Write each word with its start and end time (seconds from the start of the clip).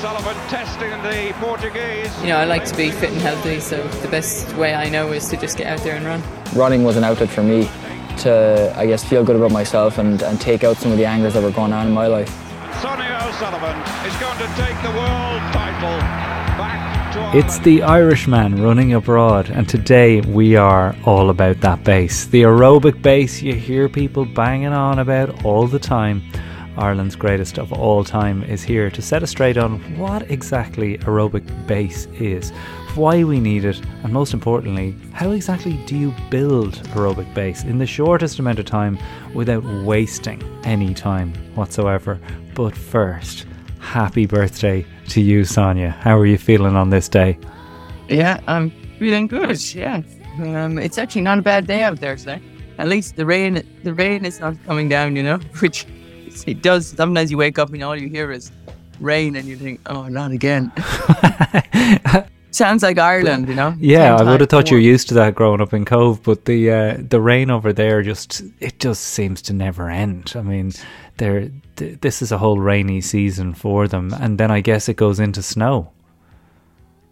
O'Sullivan 0.00 0.34
testing 0.48 0.90
the 1.02 1.34
Portuguese. 1.40 2.10
You 2.22 2.28
know, 2.28 2.38
I 2.38 2.46
like 2.46 2.64
to 2.64 2.74
be 2.74 2.90
fit 2.90 3.10
and 3.10 3.20
healthy, 3.20 3.60
so 3.60 3.86
the 4.00 4.08
best 4.08 4.50
way 4.56 4.74
I 4.74 4.88
know 4.88 5.12
is 5.12 5.28
to 5.28 5.36
just 5.36 5.58
get 5.58 5.66
out 5.66 5.80
there 5.80 5.94
and 5.94 6.06
run. 6.06 6.22
Running 6.54 6.84
was 6.84 6.96
an 6.96 7.04
outlet 7.04 7.28
for 7.28 7.42
me 7.42 7.68
to, 8.20 8.72
I 8.78 8.86
guess, 8.86 9.04
feel 9.04 9.22
good 9.22 9.36
about 9.36 9.52
myself 9.52 9.98
and, 9.98 10.22
and 10.22 10.40
take 10.40 10.64
out 10.64 10.78
some 10.78 10.90
of 10.90 10.96
the 10.96 11.04
angers 11.04 11.34
that 11.34 11.42
were 11.42 11.50
going 11.50 11.74
on 11.74 11.86
in 11.86 11.92
my 11.92 12.06
life. 12.06 12.30
Sonia 12.80 13.20
O'Sullivan 13.24 13.76
is 14.06 14.16
going 14.16 14.38
to 14.38 14.46
take 14.56 14.80
the 14.80 14.88
world 14.96 15.42
title 15.52 15.98
back 16.56 17.12
to 17.12 17.36
It's 17.38 17.58
the 17.58 17.82
Irishman 17.82 18.62
running 18.62 18.94
abroad, 18.94 19.50
and 19.50 19.68
today 19.68 20.22
we 20.22 20.56
are 20.56 20.96
all 21.04 21.28
about 21.28 21.60
that 21.60 21.84
bass. 21.84 22.24
The 22.24 22.44
aerobic 22.44 23.02
base 23.02 23.42
you 23.42 23.54
hear 23.54 23.86
people 23.90 24.24
banging 24.24 24.72
on 24.72 24.98
about 24.98 25.44
all 25.44 25.66
the 25.66 25.78
time. 25.78 26.22
Ireland's 26.80 27.14
greatest 27.14 27.58
of 27.58 27.74
all 27.74 28.04
time 28.04 28.42
is 28.42 28.62
here 28.62 28.90
to 28.90 29.02
set 29.02 29.22
us 29.22 29.30
straight 29.30 29.58
on 29.58 29.78
what 29.98 30.30
exactly 30.30 30.96
aerobic 30.98 31.44
base 31.66 32.06
is, 32.18 32.50
why 32.94 33.22
we 33.22 33.38
need 33.38 33.66
it, 33.66 33.80
and 34.02 34.12
most 34.12 34.32
importantly, 34.32 34.96
how 35.12 35.30
exactly 35.32 35.74
do 35.84 35.94
you 35.94 36.14
build 36.30 36.76
aerobic 36.94 37.32
base 37.34 37.64
in 37.64 37.76
the 37.76 37.86
shortest 37.86 38.38
amount 38.38 38.58
of 38.58 38.64
time 38.64 38.98
without 39.34 39.62
wasting 39.84 40.42
any 40.64 40.94
time 40.94 41.34
whatsoever. 41.54 42.18
But 42.54 42.74
first, 42.74 43.46
happy 43.78 44.24
birthday 44.24 44.86
to 45.08 45.20
you, 45.20 45.44
Sonia. 45.44 45.90
How 45.90 46.18
are 46.18 46.26
you 46.26 46.38
feeling 46.38 46.76
on 46.76 46.88
this 46.88 47.10
day? 47.10 47.38
Yeah, 48.08 48.40
I'm 48.46 48.70
feeling 48.98 49.26
good. 49.26 49.62
Yeah, 49.74 50.02
um, 50.38 50.78
it's 50.78 50.96
actually 50.96 51.22
not 51.22 51.38
a 51.38 51.42
bad 51.42 51.66
day 51.66 51.82
out 51.82 52.00
there 52.00 52.16
today. 52.16 52.40
At 52.78 52.88
least 52.88 53.16
the 53.16 53.26
rain, 53.26 53.62
the 53.84 53.92
rain 53.92 54.24
is 54.24 54.40
not 54.40 54.56
coming 54.64 54.88
down. 54.88 55.14
You 55.14 55.22
know, 55.22 55.36
which 55.60 55.86
it 56.46 56.62
does. 56.62 56.88
Sometimes 56.88 57.30
you 57.30 57.38
wake 57.38 57.58
up 57.58 57.72
and 57.72 57.82
all 57.82 57.96
you 57.96 58.08
hear 58.08 58.32
is 58.32 58.50
rain, 59.00 59.36
and 59.36 59.46
you 59.46 59.56
think, 59.56 59.80
"Oh, 59.86 60.08
not 60.08 60.30
again." 60.32 60.72
Sounds 62.52 62.82
like 62.82 62.98
Ireland, 62.98 63.48
you 63.48 63.54
know. 63.54 63.74
Yeah, 63.78 64.16
I 64.16 64.22
would 64.24 64.40
have 64.40 64.50
thought 64.50 64.70
you're 64.70 64.80
used 64.80 65.08
to 65.08 65.14
that 65.14 65.36
growing 65.36 65.60
up 65.60 65.72
in 65.72 65.84
Cobh, 65.84 66.20
but 66.22 66.46
the 66.46 66.70
uh, 66.70 66.96
the 66.98 67.20
rain 67.20 67.50
over 67.50 67.72
there 67.72 68.02
just 68.02 68.42
it 68.58 68.80
just 68.80 69.02
seems 69.02 69.40
to 69.42 69.52
never 69.52 69.88
end. 69.88 70.32
I 70.34 70.42
mean, 70.42 70.72
there 71.18 71.50
th- 71.76 72.00
this 72.00 72.22
is 72.22 72.32
a 72.32 72.38
whole 72.38 72.58
rainy 72.58 73.00
season 73.00 73.54
for 73.54 73.86
them, 73.86 74.12
and 74.14 74.36
then 74.38 74.50
I 74.50 74.60
guess 74.60 74.88
it 74.88 74.96
goes 74.96 75.20
into 75.20 75.42
snow. 75.42 75.92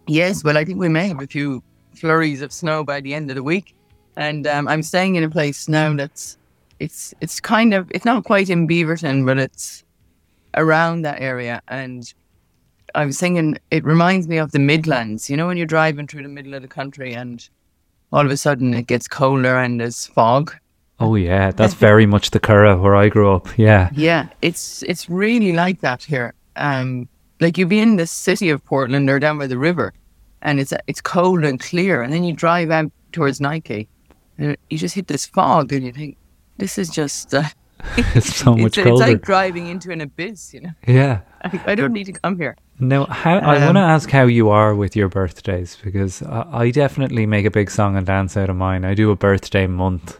Yes, 0.07 0.43
well, 0.43 0.57
I 0.57 0.65
think 0.65 0.79
we 0.79 0.89
may 0.89 1.07
have 1.07 1.21
a 1.21 1.27
few 1.27 1.63
flurries 1.95 2.41
of 2.41 2.51
snow 2.51 2.83
by 2.83 2.99
the 2.99 3.13
end 3.13 3.29
of 3.31 3.35
the 3.35 3.43
week, 3.43 3.75
and 4.17 4.45
um, 4.45 4.67
I'm 4.67 4.83
staying 4.83 5.15
in 5.15 5.23
a 5.23 5.29
place 5.29 5.69
now 5.69 5.93
that's 5.95 6.37
it's 6.79 7.13
it's 7.21 7.39
kind 7.39 7.73
of 7.73 7.91
it's 7.91 8.05
not 8.05 8.23
quite 8.23 8.49
in 8.49 8.67
Beaverton, 8.67 9.25
but 9.25 9.37
it's 9.37 9.83
around 10.55 11.03
that 11.03 11.21
area. 11.21 11.61
And 11.67 12.11
I 12.95 13.05
was 13.05 13.19
thinking 13.19 13.57
it 13.71 13.83
reminds 13.83 14.27
me 14.27 14.37
of 14.37 14.51
the 14.51 14.59
Midlands. 14.59 15.29
You 15.29 15.37
know, 15.37 15.47
when 15.47 15.57
you're 15.57 15.65
driving 15.65 16.07
through 16.07 16.23
the 16.23 16.29
middle 16.29 16.53
of 16.53 16.61
the 16.61 16.67
country 16.67 17.13
and 17.13 17.47
all 18.11 18.25
of 18.25 18.31
a 18.31 18.37
sudden 18.37 18.73
it 18.73 18.87
gets 18.87 19.07
colder 19.07 19.57
and 19.57 19.79
there's 19.79 20.07
fog. 20.07 20.55
Oh 20.99 21.15
yeah, 21.15 21.51
that's 21.51 21.73
very 21.73 22.05
much 22.05 22.31
the 22.31 22.39
Curragh 22.39 22.81
where 22.81 22.95
I 22.95 23.07
grew 23.07 23.31
up. 23.31 23.47
Yeah, 23.57 23.89
Yeah, 23.93 24.27
it's 24.41 24.83
it's 24.83 25.09
really 25.09 25.53
like 25.53 25.81
that 25.81 26.03
here. 26.03 26.33
Um, 26.55 27.07
like 27.39 27.57
you'd 27.57 27.69
be 27.69 27.79
in 27.79 27.95
the 27.95 28.07
city 28.07 28.49
of 28.49 28.65
Portland 28.65 29.09
or 29.09 29.19
down 29.19 29.37
by 29.37 29.47
the 29.47 29.57
river, 29.57 29.93
and 30.41 30.59
it's 30.59 30.73
it's 30.87 30.99
cold 30.99 31.45
and 31.45 31.59
clear, 31.59 32.01
and 32.01 32.11
then 32.11 32.25
you 32.25 32.33
drive 32.33 32.69
out 32.69 32.91
towards 33.13 33.39
Nike, 33.39 33.87
and 34.37 34.57
you 34.69 34.77
just 34.77 34.95
hit 34.95 35.07
this 35.07 35.25
fog, 35.25 35.71
and 35.71 35.85
you 35.85 35.93
think 35.93 36.17
this 36.59 36.77
is 36.77 36.89
just 36.89 37.33
uh, 37.33 37.43
it's 38.15 38.35
so 38.35 38.55
much 38.55 38.77
it's, 38.77 38.87
it's 38.87 38.99
like 38.99 39.21
driving 39.21 39.67
into 39.67 39.91
an 39.91 40.01
abyss. 40.01 40.53
You 40.53 40.61
know, 40.61 40.71
yeah. 40.87 41.21
I, 41.43 41.61
I 41.67 41.75
don't 41.75 41.93
need 41.93 42.05
to 42.05 42.13
come 42.13 42.37
here. 42.37 42.55
Now, 42.81 43.05
how, 43.05 43.39
I 43.39 43.57
Um, 43.57 43.65
want 43.65 43.75
to 43.77 43.81
ask 43.81 44.09
how 44.09 44.23
you 44.23 44.49
are 44.49 44.73
with 44.73 44.95
your 44.95 45.09
birthdays 45.09 45.77
because 45.83 46.21
I, 46.23 46.45
I 46.51 46.71
definitely 46.71 47.25
make 47.25 47.45
a 47.45 47.51
big 47.51 47.69
song 47.71 47.97
and 47.97 48.05
dance 48.05 48.37
out 48.37 48.49
of 48.49 48.55
mine. 48.55 48.85
I 48.85 48.93
do 48.93 49.11
a 49.11 49.15
birthday 49.17 49.67
month 49.67 50.19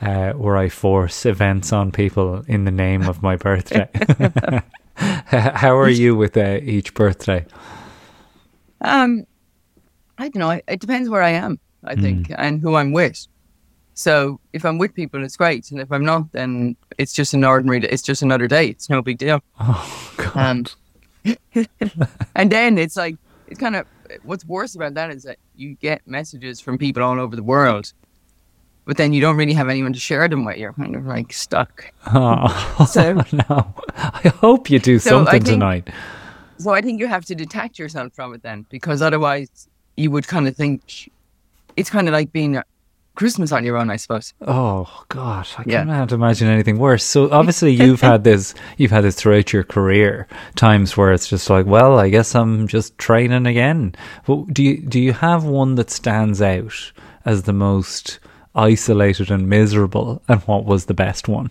uh, 0.00 0.32
where 0.32 0.56
I 0.56 0.68
force 0.70 1.26
events 1.26 1.72
on 1.72 1.92
people 1.92 2.44
in 2.46 2.64
the 2.64 2.70
name 2.70 3.08
of 3.08 3.22
my 3.22 3.36
birthday. 3.36 3.88
how 5.26 5.76
are 5.76 5.88
you 5.90 6.16
with 6.16 6.36
uh, 6.36 6.60
each 6.62 6.94
birthday? 6.94 7.44
Um, 8.80 9.26
I 10.16 10.28
don't 10.28 10.36
know. 10.40 10.50
It, 10.50 10.64
it 10.66 10.80
depends 10.80 11.08
where 11.08 11.22
I 11.22 11.30
am, 11.30 11.58
I 11.84 11.94
think, 11.94 12.32
and 12.36 12.60
who 12.60 12.74
I'm 12.74 12.92
with. 12.92 13.26
So 13.98 14.38
if 14.52 14.64
I'm 14.64 14.78
with 14.78 14.94
people, 14.94 15.24
it's 15.24 15.36
great, 15.36 15.72
and 15.72 15.80
if 15.80 15.90
I'm 15.90 16.04
not, 16.04 16.30
then 16.30 16.76
it's 16.98 17.12
just 17.12 17.34
an 17.34 17.42
ordinary. 17.42 17.80
It's 17.84 18.00
just 18.00 18.22
another 18.22 18.46
day. 18.46 18.68
It's 18.68 18.88
no 18.88 19.02
big 19.02 19.18
deal. 19.18 19.42
Oh 19.60 20.14
God! 20.16 20.70
Um, 21.26 21.36
and 22.36 22.50
then 22.52 22.78
it's 22.78 22.96
like 22.96 23.16
it's 23.48 23.58
kind 23.58 23.74
of 23.74 23.86
what's 24.22 24.44
worse 24.44 24.76
about 24.76 24.94
that 24.94 25.10
is 25.10 25.24
that 25.24 25.38
you 25.56 25.74
get 25.74 26.00
messages 26.06 26.60
from 26.60 26.78
people 26.78 27.02
all 27.02 27.18
over 27.18 27.34
the 27.34 27.42
world, 27.42 27.92
but 28.84 28.96
then 28.96 29.12
you 29.12 29.20
don't 29.20 29.36
really 29.36 29.52
have 29.52 29.68
anyone 29.68 29.92
to 29.92 29.98
share 29.98 30.28
them 30.28 30.44
with. 30.44 30.58
You're 30.58 30.74
kind 30.74 30.94
of 30.94 31.04
like 31.04 31.32
stuck. 31.32 31.92
Oh 32.14 32.86
So- 32.88 33.14
no! 33.50 33.74
I 33.96 34.28
hope 34.40 34.70
you 34.70 34.78
do 34.78 35.00
So 35.00 35.10
something 35.10 35.32
think- 35.32 35.44
tonight. 35.46 35.88
So 36.58 36.70
I 36.72 36.80
think 36.82 37.00
you 37.00 37.08
have 37.08 37.24
to 37.26 37.34
detach 37.34 37.78
yourself 37.80 38.12
from 38.14 38.32
it 38.34 38.42
then, 38.42 38.64
because 38.70 39.02
otherwise 39.02 39.68
you 39.96 40.12
would 40.12 40.28
kind 40.28 40.46
of 40.46 40.54
think 40.56 41.10
it's 41.76 41.90
kind 41.90 42.06
of 42.08 42.12
like 42.12 42.32
being 42.32 42.60
Christmas 43.18 43.50
on 43.50 43.64
your 43.64 43.76
own, 43.76 43.90
I 43.90 43.96
suppose. 43.96 44.32
Oh 44.46 45.04
gosh, 45.08 45.58
I 45.58 45.64
Yeah. 45.66 45.84
can't 45.84 46.12
imagine 46.12 46.46
anything 46.48 46.78
worse. 46.78 47.02
So 47.04 47.28
obviously 47.32 47.72
you've 47.82 48.00
had 48.00 48.22
this, 48.22 48.54
you've 48.76 48.92
had 48.92 49.02
this 49.02 49.16
throughout 49.16 49.52
your 49.52 49.64
career. 49.64 50.28
Times 50.54 50.96
where 50.96 51.12
it's 51.12 51.28
just 51.28 51.50
like, 51.50 51.66
well, 51.66 51.98
I 51.98 52.10
guess 52.10 52.34
I'm 52.36 52.68
just 52.68 52.96
training 52.96 53.44
again. 53.46 53.94
But 54.24 54.54
do 54.54 54.62
you 54.62 54.76
do 54.80 55.00
you 55.00 55.12
have 55.12 55.42
one 55.44 55.74
that 55.74 55.90
stands 55.90 56.40
out 56.40 56.92
as 57.24 57.42
the 57.42 57.52
most 57.52 58.20
isolated 58.54 59.30
and 59.30 59.48
miserable, 59.48 60.22
and 60.28 60.40
what 60.42 60.64
was 60.64 60.86
the 60.86 60.94
best 60.94 61.26
one? 61.28 61.50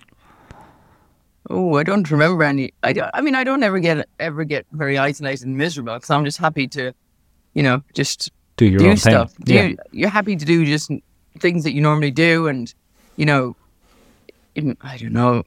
Oh, 1.50 1.76
I 1.76 1.84
don't 1.84 2.10
remember 2.12 2.44
any. 2.44 2.74
I, 2.84 2.94
don't, 2.94 3.10
I 3.14 3.22
mean, 3.22 3.36
I 3.36 3.44
don't 3.44 3.64
ever 3.64 3.80
get 3.80 4.08
ever 4.20 4.44
get 4.44 4.66
very 4.72 4.98
isolated 4.98 5.48
and 5.48 5.58
miserable 5.58 5.94
because 5.96 6.10
I'm 6.10 6.26
just 6.26 6.38
happy 6.40 6.68
to, 6.70 6.94
you 7.54 7.64
know, 7.64 7.84
just 7.94 8.32
Do 8.58 8.66
your 8.66 8.80
do 8.80 8.90
own 8.90 8.98
stuff. 8.98 9.32
thing. 9.32 9.46
Do 9.46 9.54
yeah. 9.54 9.64
you, 9.64 9.78
you're 9.92 10.10
happy 10.10 10.36
to 10.36 10.44
do 10.46 10.66
just 10.66 10.92
things 11.40 11.64
that 11.64 11.74
you 11.74 11.82
normally 11.82 12.12
do, 12.12 12.48
and 12.48 12.74
you 13.16 13.26
know, 13.26 13.56
I 14.82 14.98
don't 14.98 15.14
know, 15.14 15.44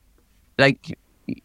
like 0.59 0.97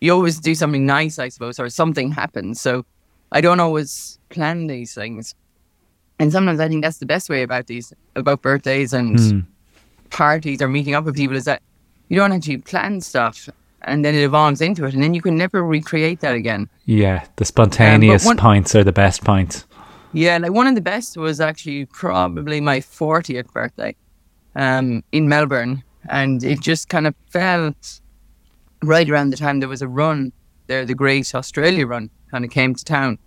you 0.01 0.11
always 0.13 0.39
do 0.39 0.56
something 0.56 0.85
nice, 0.85 1.19
I 1.19 1.29
suppose, 1.29 1.59
or 1.59 1.69
something 1.69 2.11
happens. 2.11 2.59
So 2.61 2.85
I 3.31 3.41
don't 3.41 3.59
always 3.59 4.19
plan 4.29 4.67
these 4.67 4.94
things, 4.94 5.35
and 6.19 6.31
sometimes 6.31 6.59
I 6.59 6.67
think 6.67 6.84
that's 6.84 6.97
the 7.00 7.05
best 7.05 7.29
way 7.29 7.44
about 7.44 7.67
these 7.67 7.94
about 8.16 8.41
birthdays 8.41 8.94
and 8.94 9.19
Hmm. 9.19 9.39
parties 10.09 10.61
or 10.61 10.67
meeting 10.67 10.94
up 10.95 11.05
with 11.05 11.16
people 11.16 11.35
is 11.35 11.45
that 11.45 11.61
you 12.09 12.16
don't 12.17 12.31
actually 12.31 12.57
plan 12.57 13.01
stuff. 13.01 13.50
And 13.88 14.03
then 14.03 14.16
it 14.16 14.23
evolves 14.23 14.61
into 14.61 14.85
it, 14.85 14.95
and 14.95 15.03
then 15.03 15.13
you 15.13 15.22
can 15.22 15.38
never 15.38 15.63
recreate 15.63 16.22
that 16.22 16.34
again. 16.34 16.69
Yeah, 16.88 17.23
the 17.35 17.45
spontaneous 17.45 18.25
one- 18.25 18.35
pints 18.35 18.73
are 18.73 18.84
the 18.84 18.91
best 18.91 19.23
pints. 19.23 19.63
Yeah, 20.11 20.39
like 20.39 20.53
one 20.53 20.66
of 20.66 20.73
the 20.73 20.81
best 20.81 21.17
was 21.17 21.39
actually 21.39 21.85
probably 21.85 22.59
my 22.61 22.79
40th 22.79 23.53
birthday 23.53 23.95
um, 24.55 25.03
in 25.11 25.27
Melbourne. 25.29 25.83
And 26.09 26.43
it 26.43 26.61
just 26.61 26.89
kind 26.89 27.07
of 27.07 27.16
fell 27.29 27.73
right 28.83 29.09
around 29.09 29.31
the 29.31 29.38
time 29.38 29.59
there 29.59 29.69
was 29.69 29.81
a 29.81 29.88
run 29.88 30.31
there, 30.67 30.85
the 30.85 30.95
Great 30.95 31.33
Australia 31.33 31.85
Run 31.88 32.09
kind 32.31 32.43
of 32.45 32.51
came 32.51 32.75
to 32.75 32.83
town. 32.85 33.17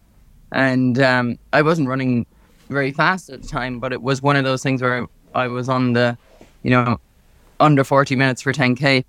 And 0.53 0.99
um, 1.01 1.39
I 1.53 1.63
wasn't 1.63 1.89
running 1.89 2.27
very 2.69 2.93
fast 2.93 3.31
at 3.31 3.43
the 3.43 3.49
time, 3.49 3.79
but 3.81 3.93
it 3.93 4.03
was 4.03 4.23
one 4.23 4.37
of 4.37 4.45
those 4.45 4.63
things 4.63 4.83
where 4.83 5.07
I 5.35 5.47
was 5.49 5.69
on 5.69 5.93
the, 5.93 6.17
you 6.63 6.71
know, 6.71 7.01
under 7.61 7.85
40 7.85 8.15
minutes 8.17 8.43
for 8.43 8.53
10K 8.53 9.05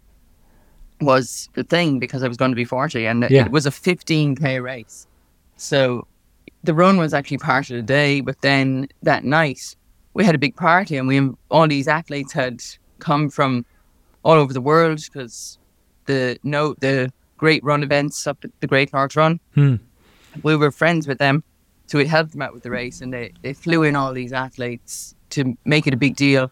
was 1.01 1.49
the 1.53 1.63
thing 1.63 1.99
because 1.99 2.23
I 2.23 2.27
was 2.27 2.37
going 2.37 2.51
to 2.51 2.55
be 2.55 2.65
40 2.65 3.05
and 3.05 3.25
Yeah. 3.29 3.45
it 3.45 3.51
was 3.51 3.65
a 3.65 3.71
15K 3.71 4.61
race. 4.61 5.07
So 5.57 6.07
the 6.63 6.73
run 6.73 6.97
was 6.97 7.13
actually 7.13 7.37
part 7.37 7.69
of 7.69 7.75
the 7.77 7.81
day, 7.81 8.21
but 8.21 8.41
then 8.41 8.89
that 9.03 9.23
night 9.23 9.75
we 10.19 10.25
had 10.25 10.35
a 10.35 10.37
big 10.37 10.57
party 10.57 10.97
and 10.97 11.07
we 11.07 11.17
all 11.49 11.65
these 11.65 11.87
athletes 11.87 12.33
had 12.33 12.61
come 12.99 13.29
from 13.29 13.65
all 14.23 14.33
over 14.33 14.51
the 14.51 14.59
world 14.59 14.99
because 15.01 15.57
the 16.07 16.37
no 16.43 16.75
the 16.81 17.09
great 17.37 17.63
run 17.63 17.83
events 17.83 18.27
up 18.27 18.37
at 18.43 18.51
the 18.59 18.67
Great 18.67 18.91
North 18.91 19.15
Run. 19.15 19.39
Hmm. 19.55 19.75
We 20.43 20.57
were 20.57 20.71
friends 20.71 21.07
with 21.07 21.19
them, 21.19 21.41
so 21.87 21.97
we 21.97 22.05
helped 22.05 22.33
them 22.33 22.41
out 22.41 22.53
with 22.53 22.63
the 22.63 22.69
race, 22.69 22.99
and 22.99 23.13
they 23.13 23.31
they 23.43 23.53
flew 23.53 23.83
in 23.83 23.95
all 23.95 24.11
these 24.13 24.33
athletes 24.33 25.15
to 25.29 25.57
make 25.63 25.87
it 25.87 25.93
a 25.93 25.97
big 26.05 26.17
deal, 26.17 26.51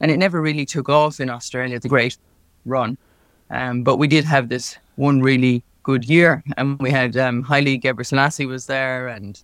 and 0.00 0.10
it 0.10 0.16
never 0.16 0.40
really 0.40 0.64
took 0.64 0.88
off 0.88 1.20
in 1.20 1.28
Australia. 1.28 1.78
The 1.78 1.90
Great 1.90 2.16
Run, 2.64 2.96
um, 3.50 3.82
but 3.82 3.98
we 3.98 4.08
did 4.08 4.24
have 4.24 4.48
this 4.48 4.78
one 4.96 5.20
really 5.20 5.62
good 5.82 6.08
year, 6.08 6.42
and 6.56 6.78
we 6.78 6.90
had 6.90 7.18
um, 7.18 7.42
Haile 7.42 7.78
Gebrselassie 7.78 8.48
was 8.48 8.64
there, 8.64 9.08
and 9.08 9.42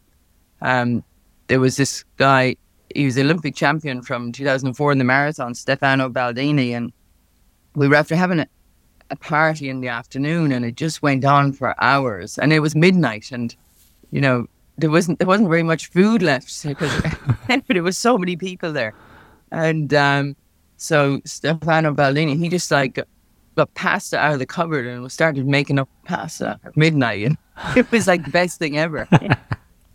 um, 0.62 1.04
there 1.48 1.60
was 1.60 1.76
this 1.76 2.04
guy. 2.16 2.56
He 2.94 3.04
was 3.04 3.14
the 3.14 3.22
Olympic 3.22 3.54
champion 3.54 4.02
from 4.02 4.32
2004 4.32 4.92
in 4.92 4.98
the 4.98 5.04
marathon, 5.04 5.54
Stefano 5.54 6.08
Baldini, 6.08 6.72
and 6.72 6.92
we 7.74 7.88
were 7.88 7.94
after 7.94 8.16
having 8.16 8.40
a, 8.40 8.48
a 9.10 9.16
party 9.16 9.68
in 9.68 9.80
the 9.80 9.88
afternoon, 9.88 10.52
and 10.52 10.64
it 10.64 10.74
just 10.74 11.02
went 11.02 11.24
on 11.24 11.52
for 11.52 11.74
hours, 11.82 12.38
and 12.38 12.52
it 12.52 12.60
was 12.60 12.74
midnight, 12.74 13.30
and 13.30 13.54
you 14.10 14.20
know 14.20 14.46
there 14.78 14.90
wasn't 14.90 15.18
there 15.18 15.28
wasn't 15.28 15.48
very 15.48 15.62
much 15.62 15.90
food 15.90 16.22
left 16.22 16.62
because 16.66 17.02
there 17.68 17.82
was 17.82 17.98
so 17.98 18.16
many 18.16 18.36
people 18.36 18.72
there, 18.72 18.94
and 19.50 19.92
um, 19.94 20.36
so 20.76 21.20
Stefano 21.24 21.94
Baldini 21.94 22.38
he 22.38 22.48
just 22.48 22.70
like 22.70 22.98
got 23.56 23.74
pasta 23.74 24.16
out 24.16 24.34
of 24.34 24.38
the 24.38 24.46
cupboard 24.46 24.86
and 24.86 25.10
started 25.10 25.46
making 25.46 25.78
up 25.78 25.88
pasta 26.04 26.58
at 26.64 26.76
midnight, 26.76 27.24
and 27.24 27.36
it 27.76 27.90
was 27.90 28.06
like 28.06 28.24
the 28.24 28.30
best 28.30 28.58
thing 28.58 28.78
ever. 28.78 29.06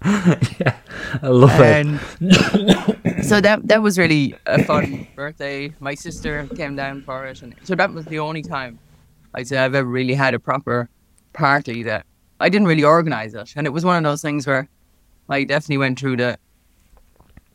yeah, 0.06 0.76
I 1.22 1.28
love 1.28 1.60
and 1.62 2.00
so 3.24 3.42
that 3.42 3.62
that 3.66 3.82
was 3.82 3.98
really 3.98 4.36
a 4.46 4.64
fun 4.64 5.08
birthday. 5.16 5.74
My 5.80 5.94
sister 5.96 6.48
came 6.56 6.76
down 6.76 7.02
for 7.04 7.26
it, 7.26 7.42
and 7.42 7.56
so 7.64 7.76
that 7.76 7.94
was 7.94 8.06
the 8.06 8.20
only 8.20 8.42
time 8.42 8.80
I'd 9.34 9.48
say 9.48 9.58
I've 9.58 9.76
ever 9.76 9.88
really 9.88 10.14
had 10.14 10.34
a 10.34 10.40
proper 10.40 10.90
party 11.34 11.84
that 11.84 12.06
I 12.40 12.50
didn't 12.50 12.68
really 12.68 12.84
organize 12.84 13.34
it, 13.34 13.54
and 13.56 13.68
it 13.68 13.72
was 13.72 13.86
one 13.86 13.98
of 13.98 14.04
those 14.04 14.22
things 14.22 14.48
where 14.48 14.68
I 15.30 15.44
definitely 15.44 15.78
went 15.78 16.00
through 16.00 16.18
the 16.18 16.38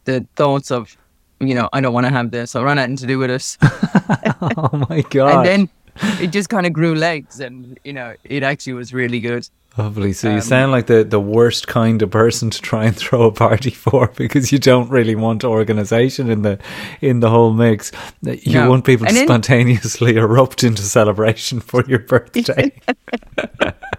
the 0.04 0.26
thoughts 0.36 0.70
of, 0.70 0.96
you 1.40 1.54
know, 1.54 1.68
I 1.72 1.80
don't 1.80 1.92
want 1.92 2.06
to 2.06 2.12
have 2.12 2.30
this. 2.30 2.56
I 2.56 2.64
want 2.64 2.76
nothing 2.76 2.96
to 2.96 3.06
do 3.06 3.18
with 3.18 3.30
it. 3.30 3.56
oh 4.56 4.86
my 4.88 5.02
god! 5.10 5.46
And 5.46 5.46
then 5.46 5.70
it 6.22 6.28
just 6.28 6.48
kind 6.48 6.66
of 6.66 6.72
grew 6.72 6.94
legs, 6.94 7.40
and 7.40 7.78
you 7.84 7.92
know, 7.92 8.14
it 8.24 8.42
actually 8.42 8.74
was 8.74 8.94
really 8.94 9.20
good. 9.20 9.48
Lovely. 9.76 10.12
So 10.12 10.28
you 10.28 10.36
um, 10.36 10.40
sound 10.40 10.72
like 10.72 10.86
the, 10.86 11.04
the 11.04 11.20
worst 11.20 11.68
kind 11.68 12.02
of 12.02 12.10
person 12.10 12.50
to 12.50 12.60
try 12.60 12.86
and 12.86 12.96
throw 12.96 13.22
a 13.22 13.32
party 13.32 13.70
for 13.84 14.08
because 14.16 14.50
you 14.50 14.58
don't 14.58 14.90
really 14.90 15.14
want 15.14 15.44
organisation 15.44 16.30
in 16.30 16.42
the 16.42 16.58
in 17.00 17.20
the 17.20 17.30
whole 17.30 17.52
mix. 17.52 17.92
You 18.22 18.54
no. 18.54 18.70
want 18.70 18.84
people 18.84 19.06
to 19.06 19.14
spontaneously 19.14 20.16
erupt 20.16 20.64
into 20.64 20.82
celebration 20.82 21.60
for 21.60 21.84
your 21.84 22.00
birthday. 22.00 22.72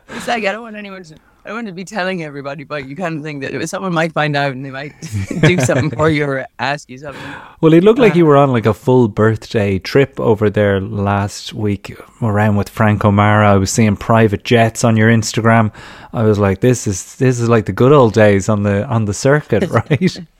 it's 0.09 0.27
like 0.27 0.43
I 0.43 0.51
don't 0.51 0.63
want 0.63 0.75
anyone 0.75 1.03
to 1.03 1.15
I 1.45 1.53
want 1.53 1.67
to 1.67 1.73
be 1.73 1.85
telling 1.85 2.21
everybody, 2.21 2.65
but 2.65 2.87
you 2.87 2.95
kind 2.95 3.17
of 3.17 3.23
think 3.23 3.41
that 3.41 3.69
someone 3.69 3.93
might 3.93 4.11
find 4.11 4.35
out 4.35 4.51
and 4.51 4.65
they 4.65 4.71
might 4.71 4.93
do 5.41 5.57
something 5.59 5.89
for 5.89 6.09
you 6.09 6.25
or 6.25 6.45
ask 6.59 6.89
you 6.89 6.97
something. 6.97 7.33
Well, 7.61 7.73
it 7.73 7.83
looked 7.83 7.99
uh, 7.99 8.03
like 8.03 8.15
you 8.15 8.25
were 8.25 8.35
on 8.35 8.51
like 8.51 8.65
a 8.65 8.73
full 8.73 9.07
birthday 9.07 9.79
trip 9.79 10.19
over 10.19 10.49
there 10.49 10.81
last 10.81 11.53
week 11.53 11.97
around 12.21 12.57
with 12.57 12.67
Frank 12.67 13.05
O'Mara. 13.05 13.53
I 13.53 13.55
was 13.55 13.71
seeing 13.71 13.95
private 13.95 14.43
jets 14.43 14.83
on 14.83 14.97
your 14.97 15.09
Instagram. 15.09 15.73
I 16.11 16.23
was 16.23 16.39
like, 16.39 16.59
this 16.59 16.87
is 16.87 17.15
this 17.15 17.39
is 17.39 17.47
like 17.47 17.65
the 17.65 17.71
good 17.71 17.93
old 17.93 18.13
days 18.13 18.49
on 18.49 18.63
the 18.63 18.85
on 18.85 19.05
the 19.05 19.13
circuit, 19.13 19.69
right? 19.69 20.17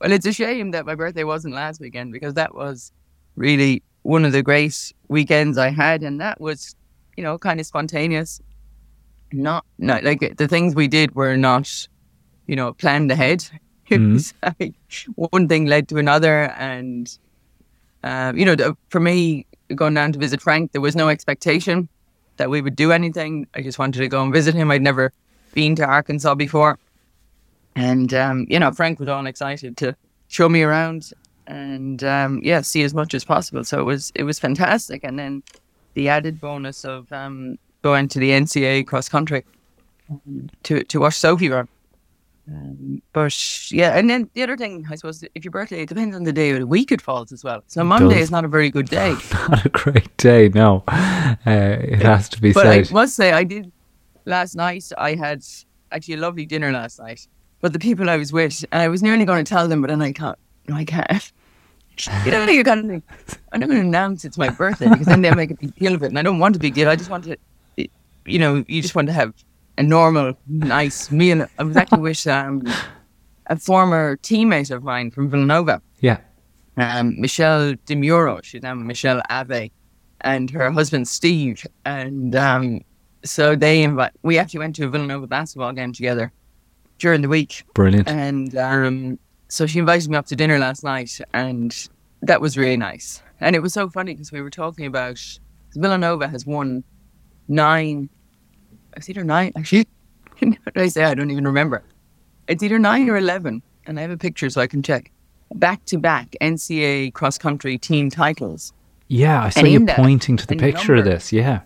well, 0.00 0.12
it's 0.12 0.26
a 0.26 0.32
shame 0.32 0.70
that 0.70 0.86
my 0.86 0.94
birthday 0.94 1.24
wasn't 1.24 1.54
last 1.54 1.80
weekend 1.80 2.12
because 2.12 2.34
that 2.34 2.54
was 2.54 2.92
really 3.34 3.82
one 4.02 4.24
of 4.24 4.30
the 4.30 4.42
great 4.42 4.92
weekends 5.08 5.58
I 5.58 5.70
had, 5.70 6.02
and 6.04 6.20
that 6.20 6.40
was, 6.40 6.76
you 7.16 7.24
know, 7.24 7.38
kind 7.38 7.58
of 7.58 7.66
spontaneous 7.66 8.40
not 9.32 9.64
not 9.78 10.04
like 10.04 10.36
the 10.36 10.48
things 10.48 10.74
we 10.74 10.88
did 10.88 11.14
were 11.14 11.36
not, 11.36 11.88
you 12.46 12.56
know, 12.56 12.72
planned 12.72 13.10
ahead. 13.10 13.44
Mm. 13.90 14.32
like 14.58 14.72
one 15.16 15.48
thing 15.48 15.66
led 15.66 15.86
to 15.88 15.98
another, 15.98 16.44
and 16.52 17.18
uh, 18.02 18.32
you 18.34 18.46
know, 18.46 18.54
the, 18.54 18.74
for 18.88 19.00
me 19.00 19.44
going 19.74 19.92
down 19.92 20.12
to 20.12 20.18
visit 20.18 20.40
Frank, 20.40 20.72
there 20.72 20.80
was 20.80 20.96
no 20.96 21.10
expectation 21.10 21.90
that 22.38 22.48
we 22.48 22.62
would 22.62 22.74
do 22.74 22.90
anything. 22.90 23.46
I 23.54 23.60
just 23.60 23.78
wanted 23.78 23.98
to 23.98 24.08
go 24.08 24.22
and 24.22 24.32
visit 24.32 24.54
him. 24.54 24.70
I'd 24.70 24.80
never 24.80 25.12
been 25.52 25.76
to 25.76 25.84
Arkansas 25.84 26.34
before, 26.36 26.78
and 27.76 28.14
um, 28.14 28.46
you 28.48 28.58
know, 28.58 28.70
Frank 28.70 28.98
was 28.98 29.10
all 29.10 29.26
excited 29.26 29.76
to 29.78 29.94
show 30.28 30.48
me 30.48 30.62
around 30.62 31.12
and 31.46 32.02
um, 32.02 32.40
yeah, 32.42 32.62
see 32.62 32.82
as 32.82 32.94
much 32.94 33.12
as 33.12 33.24
possible. 33.24 33.64
So 33.64 33.78
it 33.80 33.84
was 33.84 34.10
it 34.14 34.22
was 34.22 34.38
fantastic, 34.38 35.04
and 35.04 35.18
then 35.18 35.42
the 35.94 36.08
added 36.08 36.40
bonus 36.40 36.84
of 36.84 37.12
um, 37.12 37.58
going 37.82 38.08
to 38.08 38.18
the 38.18 38.30
NCAA 38.30 38.86
cross 38.86 39.08
country 39.08 39.44
to 40.62 40.82
to 40.84 41.00
watch 41.00 41.14
Sophie 41.14 41.50
run. 41.50 41.68
Um, 42.48 43.00
but 43.12 43.70
yeah, 43.70 43.96
and 43.96 44.10
then 44.10 44.28
the 44.34 44.42
other 44.42 44.56
thing, 44.56 44.84
I 44.90 44.96
suppose, 44.96 45.24
if 45.34 45.44
your 45.44 45.52
birthday, 45.52 45.82
it 45.82 45.88
depends 45.88 46.16
on 46.16 46.24
the 46.24 46.32
day 46.32 46.50
of 46.50 46.58
the 46.58 46.66
week 46.66 46.90
it 46.90 47.00
falls 47.00 47.30
as 47.30 47.44
well. 47.44 47.62
So 47.68 47.84
Monday 47.84 48.18
is 48.18 48.32
not 48.32 48.44
a 48.44 48.48
very 48.48 48.68
good 48.68 48.88
day. 48.88 49.14
not 49.48 49.64
a 49.64 49.68
great 49.68 50.16
day, 50.16 50.48
no. 50.48 50.82
Uh, 50.88 51.36
it 51.46 52.02
has 52.02 52.28
to 52.30 52.40
be 52.40 52.52
but 52.52 52.62
said. 52.62 52.90
I 52.90 52.92
must 52.92 53.14
say, 53.14 53.32
I 53.32 53.44
did 53.44 53.70
last 54.24 54.56
night. 54.56 54.90
I 54.98 55.14
had 55.14 55.44
actually 55.92 56.14
a 56.14 56.18
lovely 56.18 56.44
dinner 56.44 56.72
last 56.72 56.98
night. 56.98 57.28
But 57.60 57.72
the 57.72 57.78
people 57.78 58.10
I 58.10 58.16
was 58.16 58.32
with, 58.32 58.64
I 58.72 58.88
was 58.88 59.04
nearly 59.04 59.24
going 59.24 59.44
to 59.44 59.48
tell 59.48 59.68
them, 59.68 59.80
but 59.80 59.90
then 59.90 60.02
I 60.02 60.12
can't. 60.12 60.38
No, 60.68 60.76
I 60.76 60.84
can't. 60.84 61.32
You 62.24 62.30
know, 62.32 62.46
you 62.46 62.64
kind 62.64 62.80
of 62.80 62.86
think, 62.86 63.04
I'm 63.52 63.60
not 63.60 63.68
going 63.68 63.82
to 63.82 63.86
announce 63.86 64.24
it's 64.24 64.38
my 64.38 64.48
birthday 64.48 64.88
because 64.88 65.04
then 65.06 65.20
they'll 65.20 65.34
make 65.34 65.50
a 65.50 65.54
big 65.54 65.76
deal 65.76 65.94
of 65.94 66.02
it. 66.02 66.06
And 66.06 66.18
I 66.18 66.22
don't 66.22 66.38
want 66.38 66.56
a 66.56 66.58
big 66.58 66.72
deal. 66.72 66.88
I 66.88 66.96
just 66.96 67.10
want 67.10 67.24
to 67.24 67.36
you 68.26 68.38
know, 68.38 68.64
you 68.68 68.82
just 68.82 68.94
want 68.94 69.08
to 69.08 69.12
have 69.12 69.32
a 69.78 69.82
normal, 69.82 70.34
nice 70.46 71.10
meal. 71.20 71.46
I 71.58 71.62
was 71.62 71.76
actually 71.76 72.00
with 72.00 72.26
um, 72.26 72.62
a 73.46 73.56
former 73.56 74.16
teammate 74.18 74.70
of 74.70 74.82
mine 74.82 75.10
from 75.10 75.30
Villanova. 75.30 75.82
Yeah. 76.00 76.18
Um, 76.76 77.20
Michelle 77.20 77.74
DeMuro. 77.86 78.42
She's 78.42 78.62
now 78.62 78.74
Michelle 78.74 79.22
Ave, 79.28 79.70
and 80.22 80.50
her 80.50 80.70
husband 80.70 81.08
Steve. 81.08 81.66
And 81.84 82.34
um, 82.34 82.80
so 83.24 83.54
they 83.54 83.82
invite. 83.82 84.12
We 84.22 84.38
actually 84.38 84.60
went 84.60 84.76
to 84.76 84.86
a 84.86 84.88
Villanova 84.88 85.26
basketball 85.26 85.72
game 85.72 85.92
together 85.92 86.32
during 86.98 87.20
the 87.20 87.28
week. 87.28 87.64
Brilliant. 87.74 88.08
And 88.08 88.56
um, 88.56 89.18
so 89.48 89.66
she 89.66 89.78
invited 89.78 90.08
me 90.08 90.16
up 90.16 90.26
to 90.26 90.36
dinner 90.36 90.58
last 90.58 90.82
night, 90.82 91.20
and 91.34 91.88
that 92.22 92.40
was 92.40 92.56
really 92.56 92.76
nice. 92.76 93.22
And 93.40 93.54
it 93.54 93.60
was 93.60 93.74
so 93.74 93.90
funny 93.90 94.14
because 94.14 94.32
we 94.32 94.40
were 94.40 94.50
talking 94.50 94.86
about 94.86 95.20
Villanova 95.74 96.28
has 96.28 96.46
won 96.46 96.84
nine. 97.48 98.08
It's 98.96 99.08
either 99.08 99.24
nine. 99.24 99.52
Actually, 99.56 99.86
what 100.38 100.74
did 100.74 100.82
I 100.82 100.88
say? 100.88 101.04
I 101.04 101.14
don't 101.14 101.30
even 101.30 101.44
remember. 101.44 101.82
It's 102.48 102.62
either 102.62 102.78
nine 102.78 103.08
or 103.08 103.16
eleven, 103.16 103.62
and 103.86 103.98
I 103.98 104.02
have 104.02 104.10
a 104.10 104.16
picture 104.16 104.50
so 104.50 104.60
I 104.60 104.66
can 104.66 104.82
check. 104.82 105.10
Back 105.54 105.84
to 105.86 105.98
back 105.98 106.34
NCAA 106.40 107.12
cross 107.12 107.36
country 107.38 107.76
team 107.78 108.10
titles. 108.10 108.72
Yeah, 109.08 109.44
I 109.44 109.48
saw 109.50 109.64
you 109.64 109.84
pointing 109.84 110.38
to 110.38 110.46
the 110.46 110.56
picture 110.56 110.96
number, 110.96 111.00
of 111.00 111.04
this. 111.04 111.32
Yeah. 111.32 111.60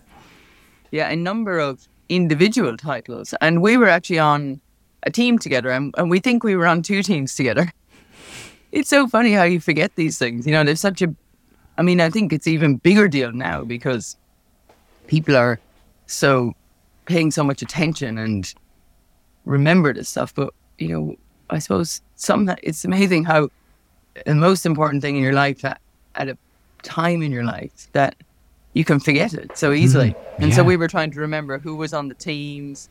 Yeah, 0.91 1.09
a 1.09 1.15
number 1.15 1.59
of 1.59 1.87
individual 2.09 2.75
titles, 2.75 3.33
and 3.39 3.61
we 3.61 3.77
were 3.77 3.87
actually 3.87 4.19
on 4.19 4.59
a 5.03 5.11
team 5.11 5.39
together, 5.39 5.69
and, 5.69 5.93
and 5.97 6.09
we 6.09 6.19
think 6.19 6.43
we 6.43 6.55
were 6.55 6.67
on 6.67 6.81
two 6.81 7.01
teams 7.03 7.35
together. 7.35 7.71
It's 8.73 8.89
so 8.89 9.07
funny 9.07 9.31
how 9.31 9.43
you 9.43 9.61
forget 9.61 9.95
these 9.95 10.17
things. 10.17 10.45
You 10.45 10.51
know, 10.51 10.63
there's 10.65 10.81
such 10.81 11.01
a. 11.01 11.15
I 11.77 11.81
mean, 11.83 12.01
I 12.01 12.09
think 12.09 12.33
it's 12.33 12.47
even 12.47 12.75
bigger 12.75 13.07
deal 13.07 13.31
now 13.31 13.63
because 13.63 14.17
people 15.07 15.37
are 15.37 15.57
so 16.07 16.53
paying 17.05 17.31
so 17.31 17.43
much 17.43 17.61
attention 17.61 18.17
and 18.17 18.53
remember 19.45 19.93
this 19.93 20.09
stuff. 20.09 20.33
But 20.33 20.53
you 20.77 20.89
know, 20.89 21.15
I 21.49 21.59
suppose 21.59 22.01
some 22.15 22.49
it's 22.63 22.83
amazing 22.83 23.25
how 23.25 23.49
the 24.25 24.35
most 24.35 24.65
important 24.65 25.01
thing 25.01 25.15
in 25.15 25.23
your 25.23 25.33
life 25.33 25.63
at, 25.63 25.79
at 26.15 26.29
a 26.29 26.37
time 26.83 27.21
in 27.21 27.31
your 27.31 27.43
life 27.43 27.87
that 27.93 28.15
you 28.73 28.83
can 28.83 28.99
forget 28.99 29.33
it 29.33 29.57
so 29.57 29.71
easily. 29.71 30.11
Mm, 30.11 30.43
and 30.43 30.53
so 30.53 30.63
we 30.63 30.77
were 30.77 30.87
trying 30.87 31.11
to 31.11 31.19
remember 31.19 31.59
who 31.59 31.75
was 31.75 31.93
on 31.93 32.07
the 32.07 32.15
teams 32.15 32.89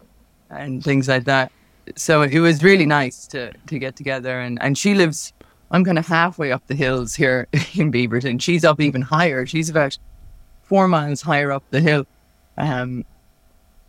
and 0.50 0.82
things 0.82 1.08
like 1.08 1.24
that. 1.24 1.52
So 1.94 2.22
it 2.22 2.38
was 2.38 2.62
really 2.62 2.86
nice 2.86 3.26
to 3.28 3.52
to 3.52 3.78
get 3.78 3.96
together 3.96 4.40
and 4.40 4.60
and 4.62 4.76
she 4.76 4.94
lives 4.94 5.32
I'm 5.70 5.84
kind 5.84 5.98
of 5.98 6.06
halfway 6.06 6.52
up 6.52 6.66
the 6.68 6.76
hills 6.76 7.14
here 7.14 7.48
in 7.74 7.90
Beaverton. 7.90 8.40
She's 8.40 8.64
up 8.64 8.80
even 8.80 9.02
higher. 9.02 9.46
She's 9.46 9.68
about 9.68 9.98
four 10.62 10.86
miles 10.88 11.22
higher 11.22 11.50
up 11.52 11.64
the 11.70 11.80
hill 11.80 12.06
um, 12.56 13.04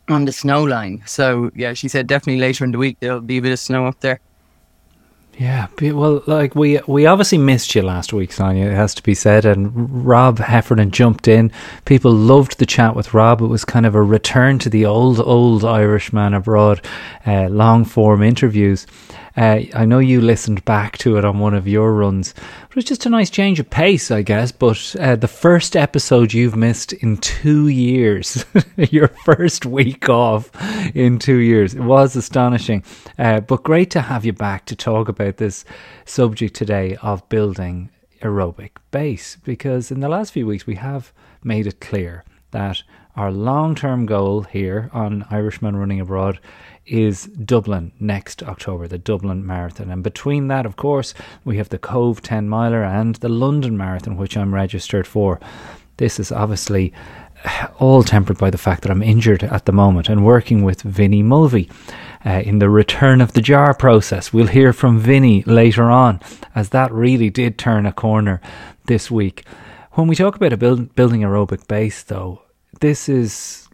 on 0.09 0.25
the 0.25 0.31
snow 0.31 0.63
line. 0.63 1.03
So 1.05 1.51
yeah, 1.55 1.73
she 1.73 1.87
said 1.87 2.07
definitely 2.07 2.41
later 2.41 2.63
in 2.63 2.71
the 2.71 2.77
week 2.77 2.97
there'll 2.99 3.21
be 3.21 3.37
a 3.37 3.41
bit 3.41 3.51
of 3.51 3.59
snow 3.59 3.85
up 3.87 3.99
there. 4.01 4.19
Yeah, 5.37 5.67
well, 5.79 6.23
like 6.25 6.55
we 6.55 6.79
we 6.87 7.05
obviously 7.05 7.37
missed 7.37 7.75
you 7.75 7.83
last 7.83 8.11
week, 8.11 8.31
Sonia. 8.31 8.71
It 8.71 8.73
has 8.73 8.95
to 8.95 9.03
be 9.03 9.13
said, 9.13 9.45
and 9.45 10.03
Rob 10.03 10.39
Heffernan 10.39 10.89
jumped 10.89 11.27
in. 11.27 11.51
People 11.85 12.11
loved 12.11 12.57
the 12.57 12.65
chat 12.65 12.95
with 12.95 13.13
Rob. 13.13 13.41
It 13.41 13.45
was 13.45 13.63
kind 13.63 13.85
of 13.85 13.93
a 13.93 14.01
return 14.01 14.57
to 14.59 14.69
the 14.69 14.87
old 14.87 15.19
old 15.19 15.63
Irishman 15.63 16.33
abroad, 16.33 16.83
uh, 17.27 17.49
long 17.49 17.85
form 17.85 18.23
interviews. 18.23 18.87
Uh, 19.37 19.61
I 19.75 19.85
know 19.85 19.99
you 19.99 20.19
listened 20.19 20.65
back 20.65 20.97
to 20.99 21.17
it 21.17 21.23
on 21.23 21.37
one 21.37 21.53
of 21.53 21.67
your 21.67 21.93
runs, 21.93 22.33
It 22.69 22.75
was 22.75 22.85
just 22.85 23.05
a 23.05 23.09
nice 23.09 23.29
change 23.29 23.59
of 23.59 23.69
pace, 23.69 24.09
I 24.09 24.23
guess. 24.23 24.51
But 24.51 24.95
uh, 24.99 25.15
the 25.15 25.27
first 25.27 25.75
episode 25.75 26.33
you've 26.33 26.55
missed 26.55 26.91
in 26.91 27.17
two 27.17 27.67
years, 27.67 28.43
your 28.77 29.09
first 29.25 29.63
week 29.63 30.09
off 30.09 30.49
in 30.95 31.19
two 31.19 31.37
years, 31.37 31.75
it 31.75 31.81
was 31.81 32.15
astonishing. 32.15 32.83
Uh, 33.19 33.41
but 33.41 33.61
great 33.61 33.91
to 33.91 34.01
have 34.01 34.25
you 34.25 34.33
back 34.33 34.65
to 34.65 34.75
talk 34.75 35.07
about 35.07 35.37
this 35.37 35.65
subject 36.05 36.55
today 36.55 36.95
of 37.03 37.27
building 37.29 37.91
aerobic 38.21 38.71
base, 38.89 39.37
because 39.43 39.91
in 39.91 39.99
the 39.99 40.09
last 40.09 40.31
few 40.33 40.47
weeks 40.47 40.65
we 40.65 40.75
have 40.75 41.13
made 41.43 41.67
it 41.67 41.79
clear 41.79 42.23
that 42.49 42.81
our 43.17 43.31
long 43.31 43.75
term 43.75 44.05
goal 44.05 44.43
here 44.43 44.89
on 44.93 45.25
Irishman 45.29 45.75
Running 45.75 45.99
Abroad 45.99 46.39
is 46.85 47.25
Dublin 47.25 47.91
next 47.99 48.43
October, 48.43 48.87
the 48.87 48.97
Dublin 48.97 49.45
Marathon. 49.45 49.89
And 49.89 50.03
between 50.03 50.47
that, 50.47 50.65
of 50.65 50.77
course, 50.77 51.13
we 51.43 51.57
have 51.57 51.69
the 51.69 51.77
Cobh 51.77 52.21
10 52.21 52.47
miler 52.47 52.83
and 52.83 53.15
the 53.15 53.29
London 53.29 53.75
Marathon, 53.77 54.15
which 54.15 54.37
I'm 54.37 54.53
registered 54.53 55.05
for. 55.05 55.39
This 55.97 56.19
is 56.19 56.31
obviously 56.31 56.93
all 57.79 58.03
tempered 58.03 58.37
by 58.37 58.49
the 58.49 58.57
fact 58.57 58.83
that 58.83 58.91
I'm 58.91 59.03
injured 59.03 59.43
at 59.43 59.65
the 59.65 59.71
moment 59.71 60.07
and 60.09 60.25
working 60.25 60.63
with 60.63 60.81
Vinny 60.81 61.21
Mulvey. 61.23 61.69
uh, 62.25 62.41
in 62.45 62.59
the 62.59 62.69
return 62.69 63.21
of 63.21 63.33
the 63.33 63.41
jar 63.41 63.73
process. 63.73 64.33
We'll 64.33 64.47
hear 64.47 64.73
from 64.73 64.99
Vinny 64.99 65.43
later 65.43 65.89
on, 65.89 66.19
as 66.55 66.69
that 66.69 66.91
really 66.91 67.29
did 67.29 67.57
turn 67.57 67.85
a 67.85 67.93
corner 67.93 68.41
this 68.87 69.09
week. 69.11 69.45
When 69.91 70.07
we 70.07 70.15
talk 70.15 70.35
about 70.35 70.53
a 70.53 70.57
build, 70.57 70.95
building 70.95 71.21
aerobic 71.21 71.67
base, 71.67 72.03
though, 72.03 72.41
this 72.79 73.09
is 73.09 73.67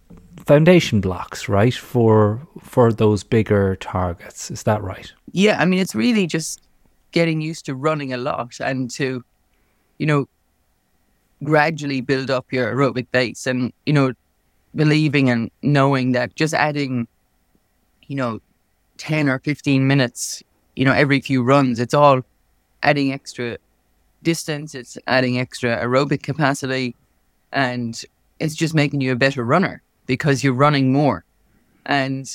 foundation 0.46 1.02
blocks, 1.02 1.48
right, 1.48 1.74
for 1.74 2.42
for 2.62 2.92
those 2.92 3.24
bigger 3.24 3.76
targets. 3.78 4.52
Is 4.52 4.64
that 4.64 4.82
right? 4.82 5.12
Yeah, 5.32 5.60
I 5.60 5.66
mean, 5.66 5.80
it's 5.80 5.96
really 5.96 6.28
just 6.28 6.62
getting 7.12 7.42
used 7.42 7.66
to 7.66 7.76
running 7.76 8.14
a 8.14 8.18
lot 8.18 8.60
and 8.60 8.90
to, 8.92 9.24
you 10.00 10.06
know, 10.06 10.28
gradually 11.44 12.02
build 12.02 12.32
up 12.32 12.52
your 12.52 12.74
aerobic 12.74 13.08
base 13.12 13.46
and, 13.48 13.72
you 13.86 13.94
know, 13.94 14.14
believing 14.76 15.30
and 15.30 15.52
knowing 15.62 16.14
that 16.14 16.36
just 16.36 16.54
adding, 16.54 17.08
you 18.08 18.16
know, 18.16 18.40
10 18.98 19.30
or 19.30 19.40
15 19.40 19.86
minutes, 19.88 20.44
you 20.76 20.86
know, 20.86 20.94
every 20.94 21.20
few 21.20 21.44
runs, 21.44 21.80
it's 21.80 21.94
all 21.94 22.22
adding 22.82 23.14
extra 23.14 23.58
distance, 24.24 24.74
it's 24.74 24.98
adding 25.06 25.40
extra 25.40 25.78
aerobic 25.78 26.24
capacity, 26.24 26.96
and 27.52 28.04
it's 28.44 28.56
just 28.56 28.74
making 28.74 29.00
you 29.00 29.14
a 29.14 29.16
better 29.16 29.44
runner 29.44 29.82
because 30.06 30.44
you're 30.44 30.54
running 30.54 30.92
more. 30.92 31.24
And, 31.86 32.28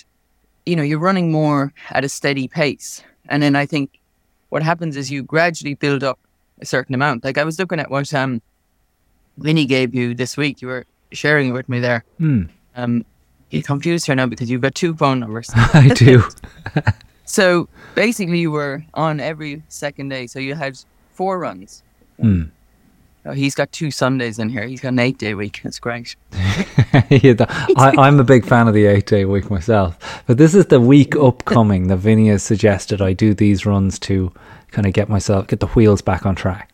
you 0.65 0.75
know, 0.75 0.83
you're 0.83 0.99
running 0.99 1.31
more 1.31 1.75
at 1.91 2.03
a 2.03 2.09
steady 2.09 2.49
pace. 2.49 3.03
And 3.29 3.43
then 3.43 3.55
I 3.55 3.67
think 3.67 4.01
what 4.49 4.63
happens 4.63 4.97
is 4.97 5.11
you 5.11 5.23
gradually 5.23 5.75
build 5.75 6.03
up 6.03 6.19
a 6.63 6.65
certain 6.65 6.95
amount. 6.95 7.25
Like 7.25 7.37
I 7.37 7.45
was 7.45 7.59
looking 7.59 7.79
at 7.79 7.91
what 7.91 8.13
um 8.15 8.41
Vinny 9.37 9.67
gave 9.67 9.95
you 9.95 10.15
this 10.15 10.37
week. 10.37 10.63
You 10.63 10.69
were 10.69 10.87
sharing 11.13 11.51
it 11.51 11.53
with 11.53 11.69
me 11.69 11.79
there. 11.79 12.05
Hmm. 12.17 12.45
Um, 12.75 13.05
you're 13.51 13.63
confused 13.63 14.07
here 14.07 14.15
now 14.15 14.27
because 14.27 14.51
you've 14.51 14.63
got 14.63 14.75
two 14.75 14.95
phone 14.95 15.21
numbers. 15.21 15.51
I 15.55 15.89
do. 15.89 16.25
so 17.27 17.69
basically, 17.95 18.39
you 18.39 18.51
were 18.51 18.83
on 18.95 19.21
every 19.21 19.63
second 19.69 20.09
day. 20.09 20.27
So 20.27 20.39
you 20.39 20.55
had 20.55 20.79
four 21.13 21.39
runs. 21.39 21.83
Hmm. 22.19 22.45
Oh, 23.29 23.33
he's 23.33 23.55
got 23.55 23.71
two 23.73 23.91
Sundays 23.91 24.39
in 24.39 24.49
here. 24.49 24.67
He's 24.67 24.81
got 24.81 24.89
an 24.89 24.99
eight 24.99 25.19
day 25.19 25.35
week. 25.35 25.61
It's 25.65 25.79
great. 25.79 26.17
yeah, 26.33 27.35
the- 27.35 27.47
I, 27.77 27.93
I'm 27.99 28.19
a 28.19 28.25
big 28.25 28.47
fan 28.47 28.69
of 28.69 28.75
the 28.75 28.87
eight 28.87 29.07
day 29.07 29.25
week 29.27 29.51
myself. 29.51 30.23
But 30.27 30.39
this 30.39 30.55
is 30.55 30.67
the 30.67 30.81
week 30.81 31.15
upcoming 31.15 31.89
that 31.89 31.99
Vinny 31.99 32.29
has 32.29 32.43
suggested 32.43 33.03
I 33.03 33.13
do 33.13 33.35
these 33.35 33.67
runs 33.67 33.99
to 34.01 34.33
kind 34.71 34.87
of 34.87 34.95
get 34.95 35.09
myself, 35.09 35.47
get 35.47 35.61
the 35.61 35.67
wheels 35.69 36.01
back 36.01 36.25
on 36.25 36.35
track. 36.35 36.71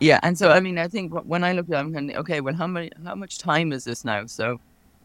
Yeah, 0.00 0.18
and 0.22 0.36
so 0.36 0.50
I 0.50 0.58
mean, 0.60 0.76
I 0.76 0.88
think 0.88 1.12
when 1.24 1.44
I 1.44 1.52
look 1.52 1.66
at, 1.70 1.74
it, 1.74 1.78
I'm 1.78 1.94
kind 1.94 2.10
of 2.10 2.16
okay. 2.18 2.40
Well, 2.40 2.54
how 2.54 2.66
many, 2.66 2.90
how 3.04 3.14
much 3.14 3.38
time 3.38 3.72
is 3.72 3.84
this 3.84 4.04
now? 4.04 4.26
So, 4.26 4.60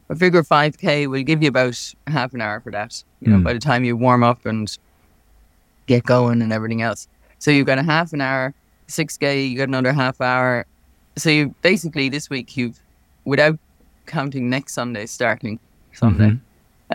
I 0.10 0.16
figure 0.16 0.44
five 0.44 0.78
k 0.78 1.08
will 1.08 1.24
give 1.24 1.42
you 1.44 1.48
about 1.50 1.94
half 2.08 2.34
an 2.34 2.42
hour 2.42 2.60
for 2.60 2.72
that. 2.72 3.04
You 3.22 3.30
know, 3.32 3.38
Mm. 3.38 3.44
by 3.44 3.54
the 3.54 3.60
time 3.60 3.84
you 3.86 3.96
warm 3.96 4.24
up 4.24 4.46
and 4.46 4.76
get 5.86 6.04
going 6.04 6.42
and 6.42 6.52
everything 6.52 6.82
else. 6.82 7.08
So 7.40 7.52
you've 7.52 7.68
got 7.68 7.78
a 7.78 7.84
half 7.84 8.14
an 8.14 8.22
hour. 8.22 8.54
Six 8.88 9.16
k, 9.18 9.46
you 9.46 9.58
got 9.58 9.68
another 9.70 9.94
half 9.94 10.20
hour. 10.20 10.66
So 11.18 11.30
you 11.30 11.56
basically 11.62 12.10
this 12.10 12.30
week 12.30 12.56
you've, 12.58 12.80
without 13.26 13.60
counting 14.06 14.50
next 14.50 14.74
Sunday 14.74 15.06
starting 15.06 15.60
Sunday, 15.94 16.38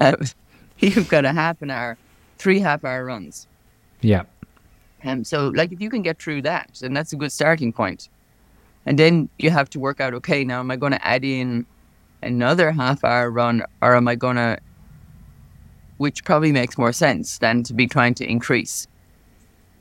uh, 0.00 0.16
you've 0.78 1.08
got 1.08 1.24
a 1.24 1.32
half 1.32 1.62
an 1.62 1.70
hour, 1.70 1.96
three 2.38 2.60
half 2.60 2.84
hour 2.84 3.04
runs. 3.04 3.46
Yeah. 4.00 4.22
Um, 5.04 5.24
so, 5.24 5.48
like, 5.48 5.72
if 5.72 5.80
you 5.80 5.90
can 5.90 6.02
get 6.02 6.20
through 6.20 6.42
that, 6.42 6.78
then 6.80 6.92
that's 6.92 7.12
a 7.12 7.16
good 7.16 7.30
starting 7.30 7.72
point. 7.72 8.08
And 8.86 8.98
then 8.98 9.28
you 9.38 9.50
have 9.50 9.68
to 9.70 9.80
work 9.80 10.00
out, 10.00 10.14
okay, 10.14 10.44
now 10.44 10.60
am 10.60 10.70
I 10.70 10.76
going 10.76 10.92
to 10.92 11.06
add 11.06 11.24
in 11.24 11.66
another 12.22 12.72
half 12.72 13.04
hour 13.04 13.30
run 13.30 13.62
or 13.82 13.94
am 13.94 14.08
I 14.08 14.14
going 14.14 14.36
to, 14.36 14.58
which 15.98 16.24
probably 16.24 16.52
makes 16.52 16.78
more 16.78 16.92
sense 16.92 17.38
than 17.38 17.62
to 17.64 17.74
be 17.74 17.86
trying 17.86 18.14
to 18.14 18.28
increase 18.28 18.86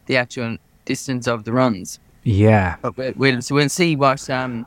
the 0.05 0.17
actual 0.17 0.57
distance 0.85 1.27
of 1.27 1.43
the 1.43 1.51
runs. 1.51 1.99
Yeah. 2.25 2.75
But 2.81 2.97
we'll, 2.97 3.13
we'll, 3.15 3.41
so 3.41 3.55
we'll 3.55 3.69
see 3.69 3.95
what, 3.95 4.29
um, 4.29 4.65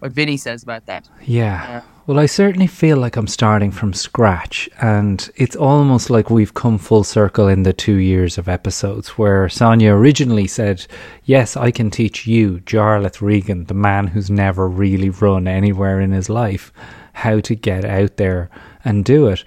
what 0.00 0.12
Vinny 0.12 0.36
says 0.36 0.62
about 0.62 0.84
that. 0.86 1.08
Yeah. 1.24 1.82
Well, 2.06 2.18
I 2.20 2.26
certainly 2.26 2.66
feel 2.68 2.98
like 2.98 3.16
I'm 3.16 3.26
starting 3.26 3.72
from 3.72 3.92
scratch, 3.92 4.68
and 4.80 5.28
it's 5.34 5.56
almost 5.56 6.08
like 6.08 6.30
we've 6.30 6.54
come 6.54 6.78
full 6.78 7.02
circle 7.02 7.48
in 7.48 7.64
the 7.64 7.72
two 7.72 7.96
years 7.96 8.38
of 8.38 8.48
episodes 8.48 9.18
where 9.18 9.48
Sonia 9.48 9.92
originally 9.92 10.46
said, 10.46 10.86
Yes, 11.24 11.56
I 11.56 11.72
can 11.72 11.90
teach 11.90 12.24
you, 12.24 12.60
Jarlath 12.60 13.20
Regan, 13.20 13.64
the 13.64 13.74
man 13.74 14.06
who's 14.06 14.30
never 14.30 14.68
really 14.68 15.10
run 15.10 15.48
anywhere 15.48 16.00
in 16.00 16.12
his 16.12 16.28
life, 16.28 16.72
how 17.12 17.40
to 17.40 17.54
get 17.56 17.84
out 17.84 18.18
there 18.18 18.50
and 18.84 19.04
do 19.04 19.26
it. 19.26 19.42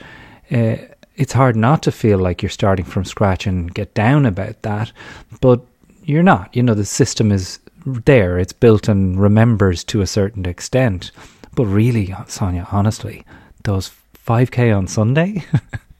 Uh, 0.51 0.85
it's 1.15 1.33
hard 1.33 1.55
not 1.55 1.83
to 1.83 1.93
feel 1.93 2.17
like 2.19 2.41
you're 2.41 2.49
starting 2.49 2.85
from 2.85 3.05
scratch 3.05 3.47
and 3.47 3.73
get 3.73 3.93
down 3.93 4.25
about 4.25 4.61
that, 4.63 4.91
but 5.39 5.61
you're 6.09 6.23
not. 6.23 6.55
You 6.55 6.63
know, 6.63 6.73
the 6.73 6.85
system 6.85 7.31
is 7.31 7.59
there, 7.85 8.39
it's 8.39 8.53
built 8.53 8.87
and 8.87 9.19
remembers 9.19 9.83
to 9.85 10.01
a 10.01 10.07
certain 10.07 10.45
extent. 10.45 11.11
But 11.55 11.65
really, 11.65 12.13
Sonia, 12.27 12.67
honestly, 12.71 13.25
those 13.63 13.91
5k 14.25 14.75
on 14.75 14.87
Sunday 14.87 15.43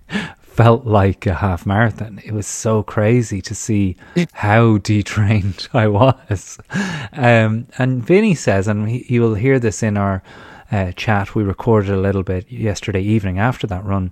felt 0.40 0.86
like 0.86 1.26
a 1.26 1.36
half 1.36 1.66
marathon. 1.66 2.20
It 2.26 2.32
was 2.32 2.48
so 2.48 2.84
crazy 2.84 3.42
to 3.42 3.56
see 3.56 3.98
how 4.34 4.78
detrained 4.84 5.68
I 5.74 5.88
was. 5.88 6.60
Um, 7.14 7.68
and 7.78 8.04
Vinny 8.04 8.36
says, 8.36 8.68
and 8.68 8.90
he, 8.90 9.06
you 9.08 9.22
will 9.22 9.36
hear 9.36 9.60
this 9.60 9.84
in 9.84 9.96
our 9.96 10.24
uh, 10.72 10.92
chat, 10.94 11.36
we 11.36 11.44
recorded 11.44 11.92
a 11.92 11.98
little 11.98 12.24
bit 12.24 12.52
yesterday 12.52 13.02
evening 13.02 13.40
after 13.40 13.68
that 13.68 13.86
run. 13.86 14.12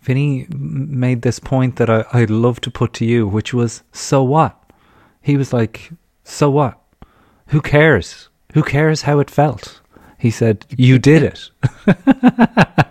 Vinny 0.00 0.46
made 0.50 1.22
this 1.22 1.38
point 1.38 1.76
that 1.76 1.90
I, 1.90 2.04
I'd 2.12 2.30
love 2.30 2.60
to 2.60 2.70
put 2.70 2.92
to 2.94 3.04
you, 3.04 3.26
which 3.26 3.52
was, 3.52 3.82
so 3.92 4.22
what? 4.22 4.58
He 5.26 5.36
was 5.36 5.52
like, 5.52 5.90
so 6.24 6.48
what? 6.50 6.78
Who 7.48 7.60
cares? 7.60 8.28
Who 8.54 8.62
cares 8.62 9.02
how 9.02 9.18
it 9.18 9.30
felt? 9.30 9.80
He 10.18 10.30
said, 10.30 10.64
you 10.78 10.98
did 10.98 11.22
it. 11.22 11.50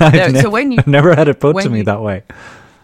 No, 0.00 0.08
ne- 0.28 0.40
so 0.40 0.50
when 0.50 0.72
you- 0.72 0.78
I've 0.78 0.86
never 0.98 1.14
had 1.14 1.28
it 1.28 1.38
put 1.40 1.56
to 1.62 1.68
me 1.70 1.78
you- 1.78 1.84
that 1.84 2.00
way. 2.02 2.22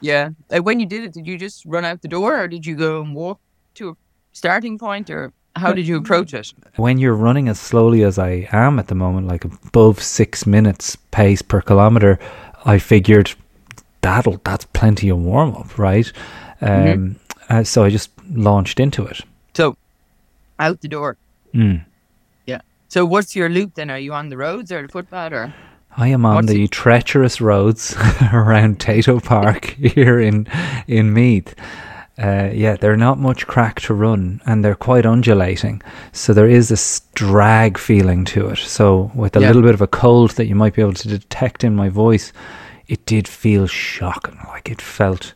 Yeah. 0.00 0.31
Like 0.50 0.64
when 0.64 0.79
you 0.81 0.87
did 0.87 1.05
it, 1.05 1.12
did 1.12 1.26
you 1.26 1.37
just 1.38 1.64
run 1.67 1.85
out 1.85 2.02
the 2.02 2.09
door 2.09 2.38
or 2.38 2.49
did 2.49 2.64
you 2.67 2.75
go 2.76 3.02
and 3.02 3.14
walk 3.14 3.38
to 3.75 3.90
a 3.90 3.95
starting 4.33 4.79
point 4.79 5.11
or 5.11 5.33
how 5.57 5.73
did 5.73 5.87
you 5.87 5.97
approach 5.97 6.33
it? 6.35 6.52
When 6.76 6.99
you're 6.99 7.14
running 7.14 7.49
as 7.49 7.59
slowly 7.61 8.02
as 8.05 8.19
I 8.19 8.49
am 8.52 8.79
at 8.79 8.87
the 8.88 8.95
moment, 8.95 9.26
like 9.26 9.45
above 9.45 10.02
six 10.02 10.47
minutes 10.47 10.97
pace 11.11 11.43
per 11.43 11.61
kilometer, 11.61 12.19
I 12.64 12.79
figured 12.79 13.35
that'll 14.02 14.40
that's 14.45 14.64
plenty 14.67 15.09
of 15.09 15.19
warm 15.19 15.55
up, 15.57 15.76
right? 15.79 16.11
Um, 16.61 16.69
Mm-hmm. 16.71 17.12
Uh, 17.50 17.64
so 17.64 17.85
I 17.85 17.90
just 17.90 18.11
launched 18.33 18.80
into 18.80 19.04
it. 19.04 19.21
So, 19.54 19.76
out 20.59 20.80
the 20.80 20.88
door. 20.88 21.16
Mm. 21.52 21.85
Yeah. 22.47 22.61
So 22.88 23.04
what's 23.04 23.35
your 23.37 23.49
loop 23.49 23.75
then? 23.75 23.90
Are 23.90 23.99
you 23.99 24.12
on 24.12 24.28
the 24.28 24.37
roads 24.37 24.71
or 24.73 24.83
the 24.83 24.88
footpath 24.88 25.33
or? 25.33 25.52
I 25.97 26.09
am 26.09 26.25
on 26.25 26.37
What's 26.37 26.49
the 26.49 26.64
it- 26.64 26.71
treacherous 26.71 27.40
roads 27.40 27.97
around 28.33 28.78
Tayto 28.78 29.23
Park 29.23 29.64
here 29.95 30.21
in 30.21 30.47
in 30.87 31.12
Meath. 31.12 31.54
Uh, 32.16 32.50
yeah, 32.52 32.76
they're 32.76 32.99
not 32.99 33.19
much 33.19 33.47
crack 33.47 33.80
to 33.80 33.95
run, 33.95 34.42
and 34.45 34.62
they're 34.62 34.75
quite 34.75 35.07
undulating. 35.07 35.80
So 36.12 36.35
there 36.35 36.49
is 36.49 36.69
this 36.69 37.00
drag 37.14 37.78
feeling 37.78 38.26
to 38.26 38.49
it. 38.50 38.59
So 38.59 39.11
with 39.14 39.37
a 39.37 39.40
Yeah. 39.40 39.47
little 39.49 39.62
bit 39.62 39.75
of 39.75 39.80
a 39.80 39.87
cold 39.87 40.33
that 40.33 40.47
you 40.47 40.54
might 40.54 40.75
be 40.75 40.83
able 40.83 40.92
to 40.92 41.09
detect 41.09 41.64
in 41.64 41.75
my 41.75 41.88
voice, 41.88 42.30
it 42.88 43.07
did 43.07 43.26
feel 43.26 43.66
shocking. 43.66 44.38
Like 44.49 44.69
it 44.71 44.83
felt 44.83 45.33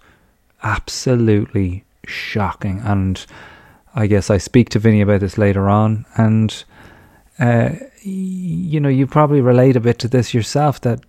absolutely 0.62 1.83
shocking. 2.06 2.80
And 2.84 3.24
I 3.94 4.06
guess 4.06 4.30
I 4.30 4.38
speak 4.38 4.70
to 4.70 4.78
Vinny 4.78 5.00
about 5.00 5.20
this 5.20 5.38
later 5.38 5.68
on, 5.68 6.04
and 6.16 6.64
uh, 7.38 7.70
you 8.02 8.80
know, 8.80 8.88
you 8.88 9.06
probably 9.06 9.40
relate 9.40 9.76
a 9.76 9.80
bit 9.80 9.98
to 10.00 10.08
this 10.08 10.34
yourself 10.34 10.80
that 10.82 11.00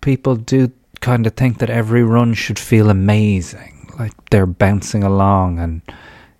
people 0.00 0.36
do 0.36 0.70
kind 1.00 1.26
of 1.26 1.34
think 1.34 1.58
that 1.58 1.70
every 1.70 2.02
run 2.02 2.34
should 2.34 2.58
feel 2.58 2.90
amazing, 2.90 3.90
like 3.98 4.12
they're 4.30 4.46
bouncing 4.46 5.04
along, 5.04 5.58
and 5.58 5.82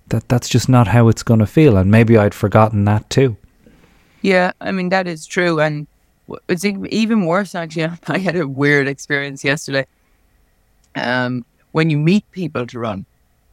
that 0.08 0.28
that's 0.28 0.48
just 0.48 0.68
not 0.68 0.86
how 0.86 1.08
it's 1.08 1.22
going 1.22 1.40
to 1.40 1.46
feel. 1.46 1.76
And 1.76 1.90
maybe 1.90 2.16
I'd 2.16 2.34
forgotten 2.34 2.84
that 2.84 3.08
too. 3.10 3.36
Yeah, 4.22 4.52
I 4.60 4.72
mean 4.72 4.88
that 4.88 5.06
is 5.06 5.26
true, 5.26 5.60
and 5.60 5.86
it's 6.48 6.64
even 6.64 7.26
worse 7.26 7.54
actually. 7.54 7.90
I 8.06 8.18
had 8.18 8.36
a 8.36 8.48
weird 8.48 8.88
experience 8.88 9.44
yesterday. 9.44 9.86
Um, 10.94 11.44
when 11.72 11.90
you 11.90 11.98
meet 11.98 12.30
people 12.30 12.66
to 12.68 12.78
run, 12.78 13.04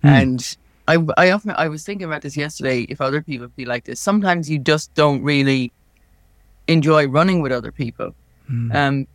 and 0.04 0.58
I, 0.88 0.98
I 1.18 1.32
often 1.32 1.52
I 1.52 1.68
was 1.68 1.84
thinking 1.84 2.06
about 2.06 2.22
this 2.22 2.36
yesterday. 2.36 2.82
If 2.90 3.02
other 3.02 3.22
people 3.22 3.48
feel 3.56 3.70
like 3.70 3.86
this, 3.86 4.00
sometimes 4.00 4.50
you 4.50 4.60
just 4.60 4.94
don't 4.94 5.22
really 5.24 5.72
enjoy 6.68 7.08
running 7.08 7.42
with 7.42 7.52
other 7.52 7.72
people. 7.72 8.14
Um, 8.76 9.08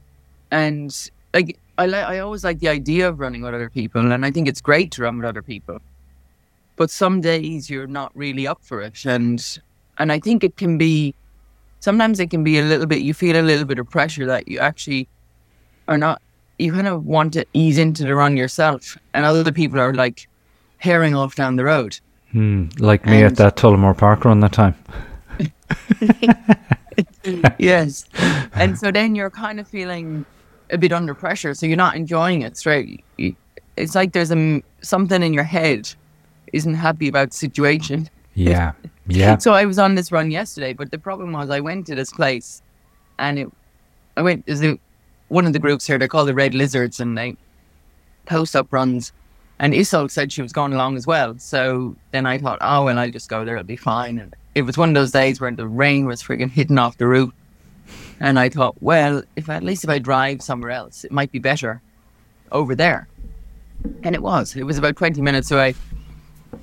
and 0.50 1.10
like 1.34 1.58
I 1.78 1.86
like 1.86 2.04
I 2.04 2.20
always 2.20 2.44
like 2.44 2.60
the 2.60 2.68
idea 2.68 3.08
of 3.08 3.18
running 3.18 3.42
with 3.42 3.54
other 3.54 3.70
people, 3.70 4.12
and 4.12 4.24
I 4.24 4.30
think 4.30 4.48
it's 4.48 4.60
great 4.60 4.90
to 4.92 5.02
run 5.02 5.16
with 5.18 5.26
other 5.26 5.42
people. 5.42 5.80
But 6.76 6.90
some 6.90 7.20
days 7.20 7.68
you're 7.68 7.86
not 7.86 8.12
really 8.14 8.46
up 8.46 8.60
for 8.62 8.80
it, 8.80 9.04
and 9.04 9.58
and 9.98 10.12
I 10.12 10.18
think 10.18 10.44
it 10.44 10.56
can 10.56 10.78
be 10.78 11.14
sometimes 11.80 12.20
it 12.20 12.30
can 12.30 12.44
be 12.44 12.58
a 12.58 12.62
little 12.62 12.86
bit 12.86 13.02
you 13.02 13.12
feel 13.14 13.36
a 13.38 13.42
little 13.42 13.64
bit 13.64 13.78
of 13.78 13.88
pressure 13.90 14.26
that 14.26 14.48
you 14.48 14.58
actually 14.58 15.08
are 15.88 15.98
not 15.98 16.22
you 16.58 16.72
kind 16.72 16.86
of 16.86 17.04
want 17.04 17.32
to 17.34 17.44
ease 17.52 17.76
into 17.76 18.04
the 18.04 18.14
run 18.14 18.36
yourself, 18.36 18.96
and 19.12 19.24
other 19.24 19.52
people 19.52 19.78
are 19.78 19.92
like 19.92 20.28
herring 20.78 21.14
off 21.14 21.34
down 21.34 21.56
the 21.56 21.64
road. 21.64 21.98
Hmm, 22.32 22.66
like 22.78 23.06
me 23.06 23.22
at 23.22 23.36
that 23.36 23.56
Tullamore 23.56 23.96
Park 23.96 24.24
run 24.24 24.40
that 24.40 24.52
time. 24.52 24.74
yes. 27.58 28.06
And 28.52 28.78
so 28.78 28.90
then 28.90 29.14
you're 29.14 29.30
kind 29.30 29.60
of 29.60 29.68
feeling 29.68 30.24
a 30.70 30.78
bit 30.78 30.92
under 30.92 31.14
pressure. 31.14 31.54
So 31.54 31.66
you're 31.66 31.76
not 31.76 31.96
enjoying 31.96 32.42
it 32.42 32.56
straight. 32.56 33.04
It's 33.76 33.94
like 33.94 34.12
there's 34.12 34.32
a, 34.32 34.62
something 34.80 35.22
in 35.22 35.34
your 35.34 35.44
head 35.44 35.92
isn't 36.52 36.74
happy 36.74 37.08
about 37.08 37.30
the 37.30 37.36
situation. 37.36 38.08
Yeah, 38.34 38.72
yeah. 39.06 39.38
So 39.38 39.52
I 39.52 39.64
was 39.64 39.78
on 39.78 39.94
this 39.94 40.12
run 40.12 40.30
yesterday, 40.30 40.72
but 40.72 40.90
the 40.90 40.98
problem 40.98 41.32
was 41.32 41.50
I 41.50 41.60
went 41.60 41.86
to 41.86 41.94
this 41.94 42.12
place 42.12 42.62
and 43.18 43.38
it, 43.38 43.48
I 44.16 44.22
went, 44.22 44.44
is 44.46 44.60
the, 44.60 44.78
one 45.28 45.46
of 45.46 45.52
the 45.52 45.58
groups 45.58 45.86
here, 45.86 45.98
they're 45.98 46.08
called 46.08 46.28
the 46.28 46.34
Red 46.34 46.54
Lizards 46.54 47.00
and 47.00 47.16
they 47.16 47.36
post 48.24 48.56
up 48.56 48.72
runs. 48.72 49.12
And 49.58 49.74
Isolde 49.74 50.10
said 50.10 50.32
she 50.32 50.42
was 50.42 50.52
going 50.52 50.72
along 50.74 50.96
as 50.96 51.06
well. 51.06 51.38
So 51.38 51.96
then 52.10 52.26
I 52.26 52.38
thought, 52.38 52.58
oh, 52.60 52.84
well, 52.84 52.98
I'll 52.98 53.10
just 53.10 53.28
go 53.28 53.44
there. 53.44 53.56
It'll 53.56 53.66
be 53.66 53.76
fine. 53.76 54.18
And 54.18 54.34
it 54.54 54.62
was 54.62 54.76
one 54.76 54.90
of 54.90 54.94
those 54.94 55.12
days 55.12 55.40
where 55.40 55.50
the 55.50 55.66
rain 55.66 56.06
was 56.06 56.22
friggin' 56.22 56.50
hitting 56.50 56.78
off 56.78 56.98
the 56.98 57.06
roof. 57.06 57.32
And 58.20 58.38
I 58.38 58.48
thought, 58.48 58.74
well, 58.82 59.22
if 59.36 59.48
at 59.48 59.62
least 59.62 59.84
if 59.84 59.90
I 59.90 59.98
drive 59.98 60.42
somewhere 60.42 60.70
else, 60.70 61.04
it 61.04 61.12
might 61.12 61.32
be 61.32 61.38
better 61.38 61.80
over 62.52 62.74
there. 62.74 63.08
And 64.02 64.14
it 64.14 64.22
was. 64.22 64.56
It 64.56 64.64
was 64.64 64.78
about 64.78 64.96
20 64.96 65.22
minutes 65.22 65.50
away. 65.50 65.74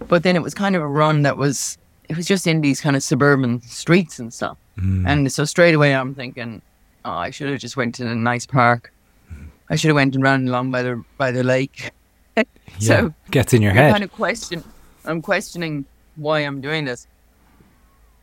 But 0.08 0.24
then 0.24 0.36
it 0.36 0.42
was 0.42 0.54
kind 0.54 0.76
of 0.76 0.82
a 0.82 0.88
run 0.88 1.24
that 1.24 1.38
was, 1.38 1.78
it 2.10 2.18
was 2.18 2.28
just 2.28 2.46
in 2.46 2.62
these 2.62 2.82
kind 2.82 2.96
of 2.96 3.04
suburban 3.04 3.62
streets 3.62 4.20
and 4.20 4.34
stuff. 4.34 4.58
Mm. 4.78 5.08
And 5.08 5.32
so 5.32 5.46
straight 5.46 5.76
away 5.76 5.96
I'm 5.96 6.16
thinking, 6.16 6.62
oh, 7.06 7.12
I 7.12 7.30
should 7.30 7.50
have 7.50 7.60
just 7.60 7.78
went 7.78 7.96
to 7.96 8.08
a 8.08 8.16
nice 8.16 8.46
park. 8.46 8.92
Mm. 9.32 9.50
I 9.70 9.76
should 9.76 9.90
have 9.90 9.96
went 9.96 10.16
and 10.16 10.24
ran 10.24 10.48
along 10.48 10.72
by 10.72 10.82
the 10.82 11.04
by 11.18 11.32
the 11.32 11.44
lake. 11.44 11.92
yeah. 12.38 12.46
so 12.80 13.14
Gets 13.32 13.54
in 13.54 13.62
your 13.62 13.74
head. 13.74 13.92
kind 13.92 14.04
of 14.04 14.12
question. 14.12 14.64
I'm 15.06 15.22
questioning 15.22 15.86
why 16.16 16.40
I'm 16.40 16.62
doing 16.62 16.86
this, 16.86 17.08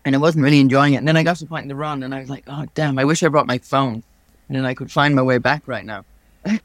and 0.05 0.15
I 0.15 0.19
wasn't 0.19 0.45
really 0.45 0.61
enjoying 0.61 0.95
it. 0.95 0.99
And 0.99 1.09
then 1.09 1.17
I 1.17 1.23
got 1.23 1.37
to 1.37 1.45
the 1.45 1.49
point 1.49 1.63
in 1.65 1.69
the 1.69 1.75
run, 1.75 2.03
and 2.03 2.15
I 2.15 2.21
was 2.21 2.31
like, 2.31 2.45
"Oh 2.47 2.67
damn! 2.75 2.99
I 2.99 3.05
wish 3.05 3.23
I 3.23 3.29
brought 3.29 3.47
my 3.47 3.59
phone, 3.59 4.03
and 4.49 4.57
then 4.57 4.65
I 4.65 4.75
could 4.75 4.91
find 4.91 5.15
my 5.15 5.23
way 5.23 5.39
back 5.39 5.63
right 5.67 5.85
now." 5.85 6.05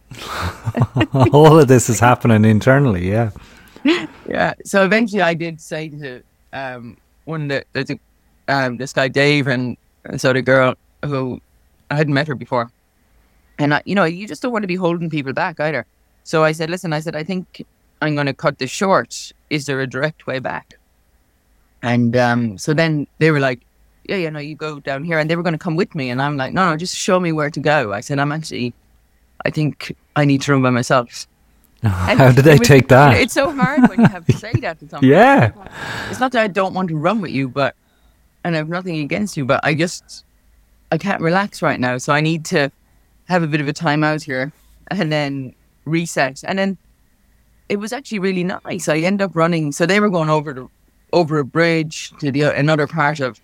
All 1.33 1.59
of 1.59 1.67
this 1.67 1.89
is 1.89 1.99
happening 1.99 2.45
internally, 2.45 3.09
yeah. 3.09 3.31
Yeah. 4.27 4.55
So 4.63 4.83
eventually, 4.83 5.21
I 5.21 5.35
did 5.35 5.61
say 5.61 5.89
to 5.89 6.23
um, 6.51 6.97
one 7.25 7.43
of 7.43 7.49
the 7.49 7.65
there's 7.73 7.91
a, 7.91 7.99
um, 8.47 8.77
this 8.77 8.91
guy 8.91 9.07
Dave 9.07 9.47
and 9.47 9.77
this 10.03 10.25
other 10.25 10.41
girl 10.41 10.73
who 11.03 11.39
I 11.91 11.95
hadn't 11.95 12.13
met 12.13 12.27
her 12.27 12.33
before, 12.33 12.71
and 13.59 13.73
I, 13.75 13.83
you 13.85 13.93
know, 13.93 14.05
you 14.05 14.27
just 14.27 14.41
don't 14.41 14.51
want 14.51 14.63
to 14.63 14.67
be 14.67 14.75
holding 14.75 15.09
people 15.09 15.33
back 15.33 15.59
either. 15.59 15.85
So 16.25 16.43
I 16.43 16.51
said, 16.51 16.69
"Listen," 16.69 16.91
I 16.91 16.99
said, 16.99 17.15
"I 17.15 17.23
think 17.23 17.63
I'm 18.01 18.15
going 18.15 18.25
to 18.27 18.33
cut 18.33 18.57
this 18.57 18.71
short. 18.71 19.31
Is 19.49 19.67
there 19.67 19.79
a 19.79 19.87
direct 19.87 20.27
way 20.27 20.39
back?" 20.39 20.77
And 21.81 22.17
um, 22.17 22.57
so 22.57 22.73
then 22.73 23.07
they 23.19 23.29
were 23.31 23.39
like, 23.39 23.61
"Yeah, 24.09 24.17
yeah, 24.17 24.31
no, 24.31 24.39
you 24.39 24.55
go 24.55 24.79
down 24.79 25.03
here," 25.05 25.19
and 25.19 25.29
they 25.29 25.35
were 25.37 25.43
going 25.43 25.53
to 25.53 25.65
come 25.67 25.75
with 25.77 25.93
me, 25.95 26.09
and 26.09 26.19
I'm 26.21 26.35
like, 26.35 26.51
"No, 26.51 26.69
no, 26.69 26.75
just 26.77 26.97
show 26.97 27.19
me 27.19 27.31
where 27.31 27.51
to 27.51 27.59
go." 27.59 27.93
I 27.93 28.01
said, 28.01 28.17
"I'm 28.19 28.31
actually, 28.31 28.73
I 29.45 29.51
think 29.51 29.95
I 30.15 30.25
need 30.25 30.41
to 30.41 30.51
run 30.51 30.63
by 30.63 30.71
myself." 30.71 31.27
How 31.83 32.31
did 32.31 32.43
they 32.43 32.57
was- 32.57 32.67
take 32.67 32.87
that? 32.87 33.17
It's 33.21 33.33
so 33.33 33.51
hard 33.51 33.87
when 33.87 34.01
you 34.01 34.07
have 34.07 34.25
to 34.25 34.33
say 34.33 34.51
that 34.61 34.79
to 34.79 34.89
someone. 34.89 35.07
Yeah. 35.07 35.51
It's 36.09 36.19
not 36.19 36.31
that 36.31 36.41
I 36.41 36.47
don't 36.47 36.73
want 36.73 36.89
to 36.89 36.97
run 36.97 37.21
with 37.21 37.31
you, 37.31 37.47
but 37.47 37.75
and 38.43 38.55
I 38.55 38.57
have 38.57 38.69
nothing 38.69 38.97
against 38.97 39.37
you, 39.37 39.45
but 39.45 39.59
I 39.63 39.75
just 39.75 40.25
I 40.91 40.97
can't 40.97 41.21
relax 41.21 41.61
right 41.61 41.79
now. 41.79 41.99
So 41.99 42.13
I 42.13 42.21
need 42.21 42.45
to 42.45 42.71
have 43.25 43.43
a 43.43 43.47
bit 43.47 43.61
of 43.61 43.67
a 43.67 43.73
time 43.73 44.03
out 44.03 44.23
here 44.23 44.51
and 44.89 45.11
then 45.11 45.53
reset. 45.85 46.43
And 46.45 46.59
then 46.59 46.77
it 47.69 47.77
was 47.77 47.93
actually 47.93 48.19
really 48.19 48.43
nice. 48.43 48.87
I 48.87 48.97
end 48.99 49.21
up 49.21 49.35
running 49.35 49.71
so 49.71 49.85
they 49.85 49.99
were 49.99 50.09
going 50.09 50.29
over 50.29 50.53
the 50.53 50.67
over 51.13 51.39
a 51.39 51.45
bridge 51.45 52.11
to 52.19 52.31
the 52.31 52.41
another 52.43 52.87
part 52.87 53.19
of 53.19 53.39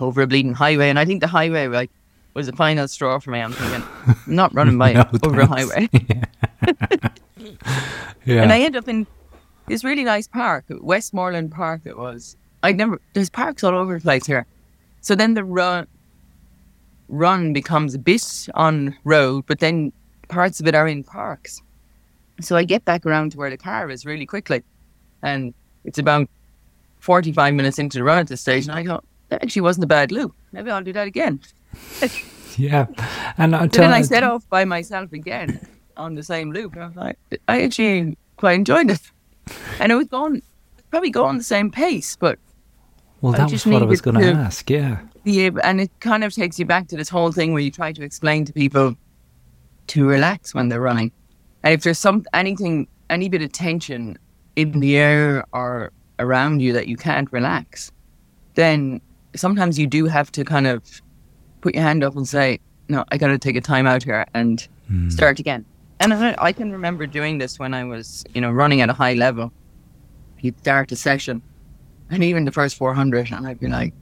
over 0.00 0.22
a 0.22 0.26
bleeding 0.26 0.54
highway. 0.54 0.88
And 0.88 0.98
I 0.98 1.04
think 1.04 1.20
the 1.20 1.26
highway 1.28 1.66
like 1.68 1.90
was 2.34 2.46
the 2.46 2.52
final 2.56 2.86
straw 2.88 3.18
for 3.18 3.30
me. 3.30 3.40
I'm 3.40 3.52
thinking, 3.52 3.82
I'm 4.06 4.16
not 4.26 4.54
running 4.54 4.78
by 4.84 4.92
No, 4.92 5.04
over 5.24 5.40
a 5.40 5.46
thanks. 5.46 5.72
highway. 5.72 5.88
Yeah. 8.24 8.42
And 8.42 8.52
I 8.52 8.60
end 8.60 8.76
up 8.76 8.88
in 8.88 9.06
this 9.68 9.84
really 9.84 10.04
nice 10.04 10.26
park, 10.26 10.64
Westmoreland 10.68 11.50
Park. 11.50 11.82
It 11.84 11.96
was. 11.96 12.36
I 12.62 12.72
never. 12.72 13.00
There's 13.14 13.30
parks 13.30 13.64
all 13.64 13.74
over 13.74 13.94
the 13.94 14.00
place 14.00 14.26
here. 14.26 14.46
So 15.00 15.14
then 15.14 15.34
the 15.34 15.44
run 15.44 15.86
run 17.08 17.52
becomes 17.54 17.94
a 17.94 17.98
bit 17.98 18.48
on 18.54 18.94
road, 19.04 19.44
but 19.46 19.60
then 19.60 19.92
parts 20.28 20.60
of 20.60 20.66
it 20.66 20.74
are 20.74 20.86
in 20.86 21.04
parks. 21.04 21.62
So 22.40 22.56
I 22.56 22.64
get 22.64 22.84
back 22.84 23.04
around 23.04 23.32
to 23.32 23.38
where 23.38 23.50
the 23.50 23.56
car 23.56 23.90
is 23.90 24.06
really 24.06 24.26
quickly, 24.26 24.62
and 25.22 25.54
it's 25.84 25.98
about 25.98 26.28
forty-five 27.00 27.54
minutes 27.54 27.78
into 27.78 27.98
the 27.98 28.04
run 28.04 28.18
at 28.18 28.28
this 28.28 28.40
stage, 28.40 28.66
and 28.68 28.78
I 28.78 28.84
thought 28.84 29.04
that 29.28 29.42
actually 29.42 29.62
wasn't 29.62 29.84
a 29.84 29.88
bad 29.88 30.12
loop. 30.12 30.34
Maybe 30.52 30.70
I'll 30.70 30.82
do 30.82 30.92
that 30.92 31.06
again. 31.06 31.40
yeah. 32.56 32.86
And 33.36 33.54
uh, 33.54 33.62
I 33.62 33.66
tell 33.68 33.84
then 33.84 33.92
I 33.92 34.02
set 34.02 34.22
off 34.22 34.48
by 34.48 34.64
myself 34.64 35.12
again 35.12 35.60
on 35.96 36.14
the 36.14 36.22
same 36.22 36.52
loop. 36.52 36.74
And 36.74 36.84
I 36.84 36.86
was 36.86 36.96
like, 36.96 37.18
I 37.48 37.62
actually 37.62 38.16
quite 38.36 38.54
enjoyed 38.54 38.90
it. 38.90 39.00
And 39.80 39.92
I 39.92 39.96
was 39.96 40.06
going, 40.06 40.42
probably 40.90 41.10
going 41.10 41.38
the 41.38 41.44
same 41.44 41.70
pace, 41.70 42.16
but 42.16 42.38
well, 43.20 43.34
I 43.34 43.38
that 43.38 43.44
was 43.44 43.52
just 43.52 43.66
what 43.66 43.82
I 43.82 43.86
was 43.86 44.00
going 44.00 44.18
to 44.18 44.32
ask. 44.32 44.68
Yeah. 44.70 45.00
able, 45.26 45.60
and 45.62 45.80
it 45.80 45.90
kind 46.00 46.24
of 46.24 46.32
takes 46.32 46.58
you 46.58 46.64
back 46.64 46.88
to 46.88 46.96
this 46.96 47.08
whole 47.08 47.32
thing 47.32 47.52
where 47.52 47.62
you 47.62 47.70
try 47.70 47.92
to 47.92 48.02
explain 48.02 48.44
to 48.44 48.52
people 48.52 48.96
to 49.88 50.06
relax 50.06 50.54
when 50.54 50.68
they're 50.68 50.80
running. 50.80 51.12
And 51.62 51.74
if 51.74 51.82
there's 51.82 51.98
some 51.98 52.24
anything, 52.32 52.88
any 53.10 53.28
bit 53.28 53.42
of 53.42 53.52
tension 53.52 54.18
in 54.56 54.80
the 54.80 54.96
air 54.96 55.44
or 55.52 55.92
around 56.18 56.60
you 56.60 56.72
that 56.72 56.88
you 56.88 56.96
can't 56.96 57.30
relax, 57.32 57.92
then 58.54 59.00
sometimes 59.34 59.78
you 59.78 59.86
do 59.86 60.06
have 60.06 60.32
to 60.32 60.44
kind 60.44 60.66
of 60.66 60.82
put 61.60 61.74
your 61.74 61.82
hand 61.82 62.04
up 62.04 62.16
and 62.16 62.26
say, 62.28 62.60
"No, 62.88 63.04
I 63.10 63.18
got 63.18 63.28
to 63.28 63.38
take 63.38 63.56
a 63.56 63.60
time 63.60 63.86
out 63.86 64.02
here 64.02 64.24
and 64.34 64.66
hmm. 64.88 65.08
start 65.10 65.38
again." 65.38 65.64
And 66.00 66.14
I, 66.14 66.34
I 66.38 66.52
can 66.52 66.70
remember 66.70 67.06
doing 67.06 67.38
this 67.38 67.58
when 67.58 67.74
I 67.74 67.84
was, 67.84 68.24
you 68.34 68.40
know, 68.40 68.52
running 68.52 68.80
at 68.80 68.88
a 68.88 68.92
high 68.92 69.14
level. 69.14 69.52
You'd 70.40 70.58
start 70.60 70.92
a 70.92 70.96
session, 70.96 71.42
and 72.10 72.22
even 72.22 72.44
the 72.44 72.52
first 72.52 72.76
400, 72.76 73.32
and 73.32 73.46
I'd 73.46 73.58
be 73.58 73.66
like, 73.66 73.92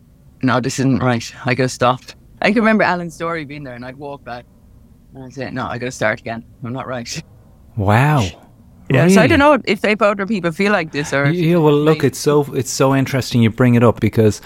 no, 0.42 0.60
this 0.60 0.78
isn't 0.78 0.98
right. 0.98 1.34
I 1.44 1.54
gotta 1.54 1.68
stop. 1.68 2.00
I 2.42 2.50
can 2.50 2.56
remember 2.56 2.84
Alan 2.84 3.10
Storey 3.10 3.44
being 3.44 3.64
there, 3.64 3.74
and 3.74 3.84
I'd 3.84 3.96
walk 3.96 4.22
back, 4.24 4.44
and 5.16 5.24
I'd 5.24 5.32
say, 5.32 5.50
no, 5.50 5.66
I 5.66 5.78
gotta 5.78 5.90
start 5.90 6.20
again. 6.20 6.44
I'm 6.62 6.72
not 6.72 6.86
right. 6.86 7.22
Wow. 7.76 8.24
Yeah. 8.88 9.08
So 9.08 9.20
I 9.20 9.26
don't 9.26 9.40
know 9.40 9.54
if, 9.64 9.84
if 9.84 10.00
other 10.00 10.26
people 10.26 10.52
feel 10.52 10.70
like 10.70 10.92
this 10.92 11.12
or. 11.12 11.24
if 11.24 11.34
Yeah, 11.34 11.56
well, 11.56 11.74
look, 11.76 12.04
it's 12.04 12.20
so 12.20 12.44
it's 12.54 12.70
so 12.70 12.94
interesting 12.94 13.42
you 13.42 13.50
bring 13.50 13.74
it 13.74 13.82
up 13.82 13.98
because 13.98 14.40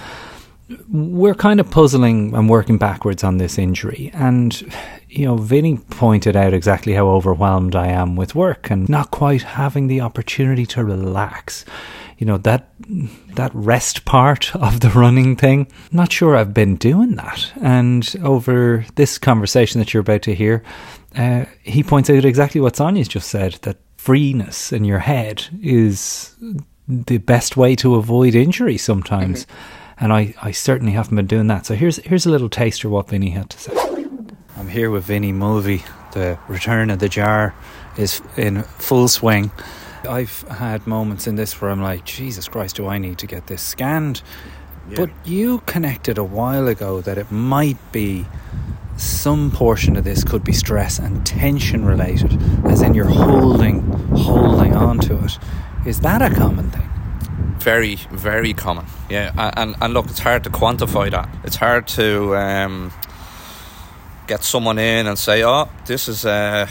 we're 0.89 1.35
kind 1.35 1.61
of 1.61 1.71
puzzling 1.71 2.35
and 2.35 2.49
working 2.49 2.79
backwards 2.79 3.23
on 3.23 3.37
this 3.37 3.59
injury, 3.59 4.11
and 4.15 4.73
you 5.11 5.27
know, 5.27 5.37
Vinny 5.37 5.77
pointed 5.91 6.37
out 6.37 6.55
exactly 6.55 6.95
how 6.95 7.07
overwhelmed 7.09 7.77
I 7.77 7.89
am 7.89 8.17
with 8.17 8.35
work 8.35 8.71
and 8.71 8.89
not 8.89 9.11
quite 9.11 9.43
having 9.43 9.89
the 9.89 10.01
opportunity 10.01 10.65
to 10.67 10.85
relax. 10.85 11.67
You 12.21 12.27
know 12.27 12.37
that 12.39 12.69
that 13.35 13.51
rest 13.55 14.05
part 14.05 14.55
of 14.69 14.81
the 14.81 14.91
running 14.91 15.37
thing. 15.37 15.67
Not 15.91 16.13
sure 16.13 16.37
I've 16.37 16.55
been 16.55 16.77
doing 16.77 17.17
that, 17.17 17.51
and 17.61 18.15
over 18.23 18.85
this 18.95 19.17
conversation 19.17 19.81
that 19.81 19.95
you're 19.95 20.03
about 20.03 20.23
to 20.23 20.35
hear, 20.35 20.63
uh, 21.17 21.47
he 21.63 21.83
points 21.83 22.11
out 22.11 22.27
exactly 22.27 22.61
what 22.61 22.77
Sonia's 22.77 23.09
just 23.09 23.31
said 23.31 23.55
that 23.63 23.79
freeness 23.97 24.71
in 24.71 24.85
your 24.85 24.99
head 24.99 25.47
is 25.63 26.37
the 26.87 27.19
best 27.19 27.57
way 27.57 27.75
to 27.77 27.95
avoid 27.95 28.35
injury 28.35 28.77
sometimes. 28.77 29.47
And 29.99 30.13
I, 30.13 30.35
I 30.43 30.51
certainly 30.53 30.93
haven't 30.93 31.17
been 31.17 31.27
doing 31.27 31.47
that. 31.49 31.67
So 31.67 31.75
here's 31.75 31.97
here's 31.99 32.27
a 32.27 32.31
little 32.31 32.49
taster 32.51 32.89
of 32.89 32.93
what 32.93 33.09
Vinny 33.09 33.31
had 33.31 33.51
to 33.51 33.59
say. 33.59 33.73
I'm 34.57 34.69
here 34.69 34.91
with 34.91 35.05
Vinny 35.05 35.33
Mulvey. 35.33 35.83
The 36.13 36.39
return 36.49 36.91
of 36.91 36.99
the 36.99 37.09
jar 37.09 37.55
is 37.97 38.21
in 38.37 38.63
full 38.63 39.09
swing. 39.09 39.51
I've 40.09 40.43
had 40.43 40.87
moments 40.87 41.27
in 41.27 41.37
this 41.37 41.61
where 41.61 41.71
I'm 41.71 41.83
like, 41.83 42.05
Jesus 42.05 42.49
Christ, 42.49 42.77
do 42.77 42.87
I 42.87 42.99
need 42.99 43.19
to 43.19 43.27
get 43.27 43.47
this 43.47 43.63
scanned? 43.63 44.23
But 44.95 45.11
you 45.25 45.61
connected 45.67 46.19
a 46.19 46.25
while 46.25 46.67
ago 46.67 47.01
that 47.03 47.17
it 47.17 47.31
might 47.31 47.79
be 47.93 48.27
some 48.97 49.51
portion 49.51 49.97
of 49.97 50.05
this 50.05 50.25
could 50.25 50.43
be 50.43 50.53
stress 50.53 50.99
and 50.99 51.25
tension 51.25 51.85
related, 51.85 52.39
as 52.67 52.83
in 52.83 52.95
you're 52.95 53.05
holding 53.05 53.81
holding 54.17 54.75
on 54.75 54.99
to 55.01 55.25
it. 55.25 55.39
Is 55.87 56.01
that 56.01 56.23
a 56.23 56.35
common 56.35 56.71
thing? 56.71 56.91
very 57.61 57.97
very 58.11 58.55
common 58.55 58.87
yeah 59.11 59.53
and 59.57 59.77
and 59.83 59.93
look 59.93 60.07
it's 60.07 60.19
hard 60.19 60.43
to 60.43 60.51
quantify 60.51 61.11
that 61.11 61.29
it's 61.45 61.57
hard 61.57 61.87
to 61.87 62.35
um, 62.35 62.91
get 64.27 64.43
someone 64.43 64.79
in 64.79 65.07
and 65.07 65.19
say 65.19 65.45
oh 65.45 65.69
this 65.85 66.09
is 66.09 66.25
uh 66.25 66.67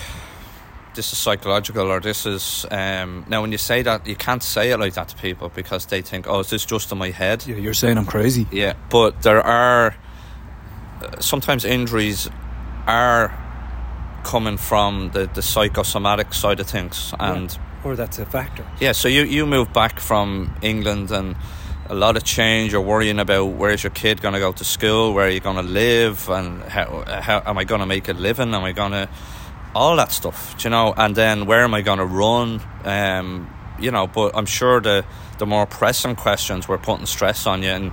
this 0.99 1.13
is 1.13 1.17
psychological 1.17 1.87
or 1.93 1.99
this 2.01 2.25
is 2.25 2.65
um 2.71 3.23
now 3.29 3.39
when 3.41 3.51
you 3.53 3.57
say 3.57 3.81
that 3.83 4.05
you 4.05 4.15
can't 4.17 4.43
say 4.43 4.71
it 4.73 4.77
like 4.83 4.93
that 4.95 5.07
to 5.07 5.15
people 5.15 5.47
because 5.55 5.85
they 5.85 6.01
think 6.01 6.27
oh 6.27 6.39
is 6.41 6.49
this 6.49 6.65
just 6.65 6.91
in 6.91 6.97
my 6.97 7.11
head 7.11 7.37
Yeah, 7.47 7.55
you're 7.63 7.73
saying 7.83 7.97
I'm 7.97 8.05
crazy. 8.05 8.45
yeah, 8.51 8.73
but 8.89 9.11
there 9.21 9.39
are 9.41 9.95
uh, 11.01 11.19
sometimes 11.21 11.63
injuries 11.63 12.29
are 12.85 13.31
coming 14.23 14.57
from 14.57 15.11
the, 15.13 15.29
the 15.33 15.41
psychosomatic 15.41 16.33
side 16.33 16.59
of 16.59 16.67
things, 16.67 17.13
and 17.19 17.57
or 17.85 17.95
that's 17.95 18.19
a 18.19 18.25
factor. 18.25 18.65
yeah, 18.81 18.91
so 18.93 19.07
you 19.07 19.23
you 19.23 19.45
moved 19.45 19.71
back 19.71 19.99
from 20.01 20.53
England 20.61 21.11
and 21.11 21.35
a 21.89 21.95
lot 21.95 22.17
of 22.17 22.23
change. 22.25 22.73
You're 22.73 22.87
worrying 22.93 23.19
about 23.19 23.45
where's 23.57 23.83
your 23.83 23.93
kid 23.93 24.21
going 24.21 24.33
to 24.33 24.39
go 24.39 24.51
to 24.51 24.65
school, 24.65 25.13
where 25.13 25.27
are 25.27 25.33
you 25.33 25.39
going 25.39 25.55
to 25.65 25.71
live, 25.71 26.27
and 26.29 26.61
how, 26.63 27.05
how 27.21 27.41
am 27.45 27.57
I 27.57 27.63
going 27.63 27.79
to 27.79 27.87
make 27.87 28.09
a 28.09 28.13
living? 28.13 28.53
Am 28.53 28.63
I 28.65 28.73
going 28.73 28.91
to 28.91 29.07
all 29.75 29.95
that 29.97 30.11
stuff, 30.11 30.57
do 30.57 30.63
you 30.67 30.69
know? 30.71 30.93
And 30.97 31.15
then 31.15 31.45
where 31.45 31.63
am 31.63 31.73
I 31.73 31.81
going 31.81 31.99
to 31.99 32.05
run? 32.05 32.61
Um, 32.83 33.49
you 33.79 33.91
know, 33.91 34.07
but 34.07 34.35
I'm 34.35 34.45
sure 34.45 34.81
the 34.81 35.05
the 35.37 35.45
more 35.45 35.65
pressing 35.65 36.15
questions 36.15 36.67
were 36.67 36.77
putting 36.77 37.05
stress 37.05 37.47
on 37.47 37.63
you, 37.63 37.69
and 37.69 37.91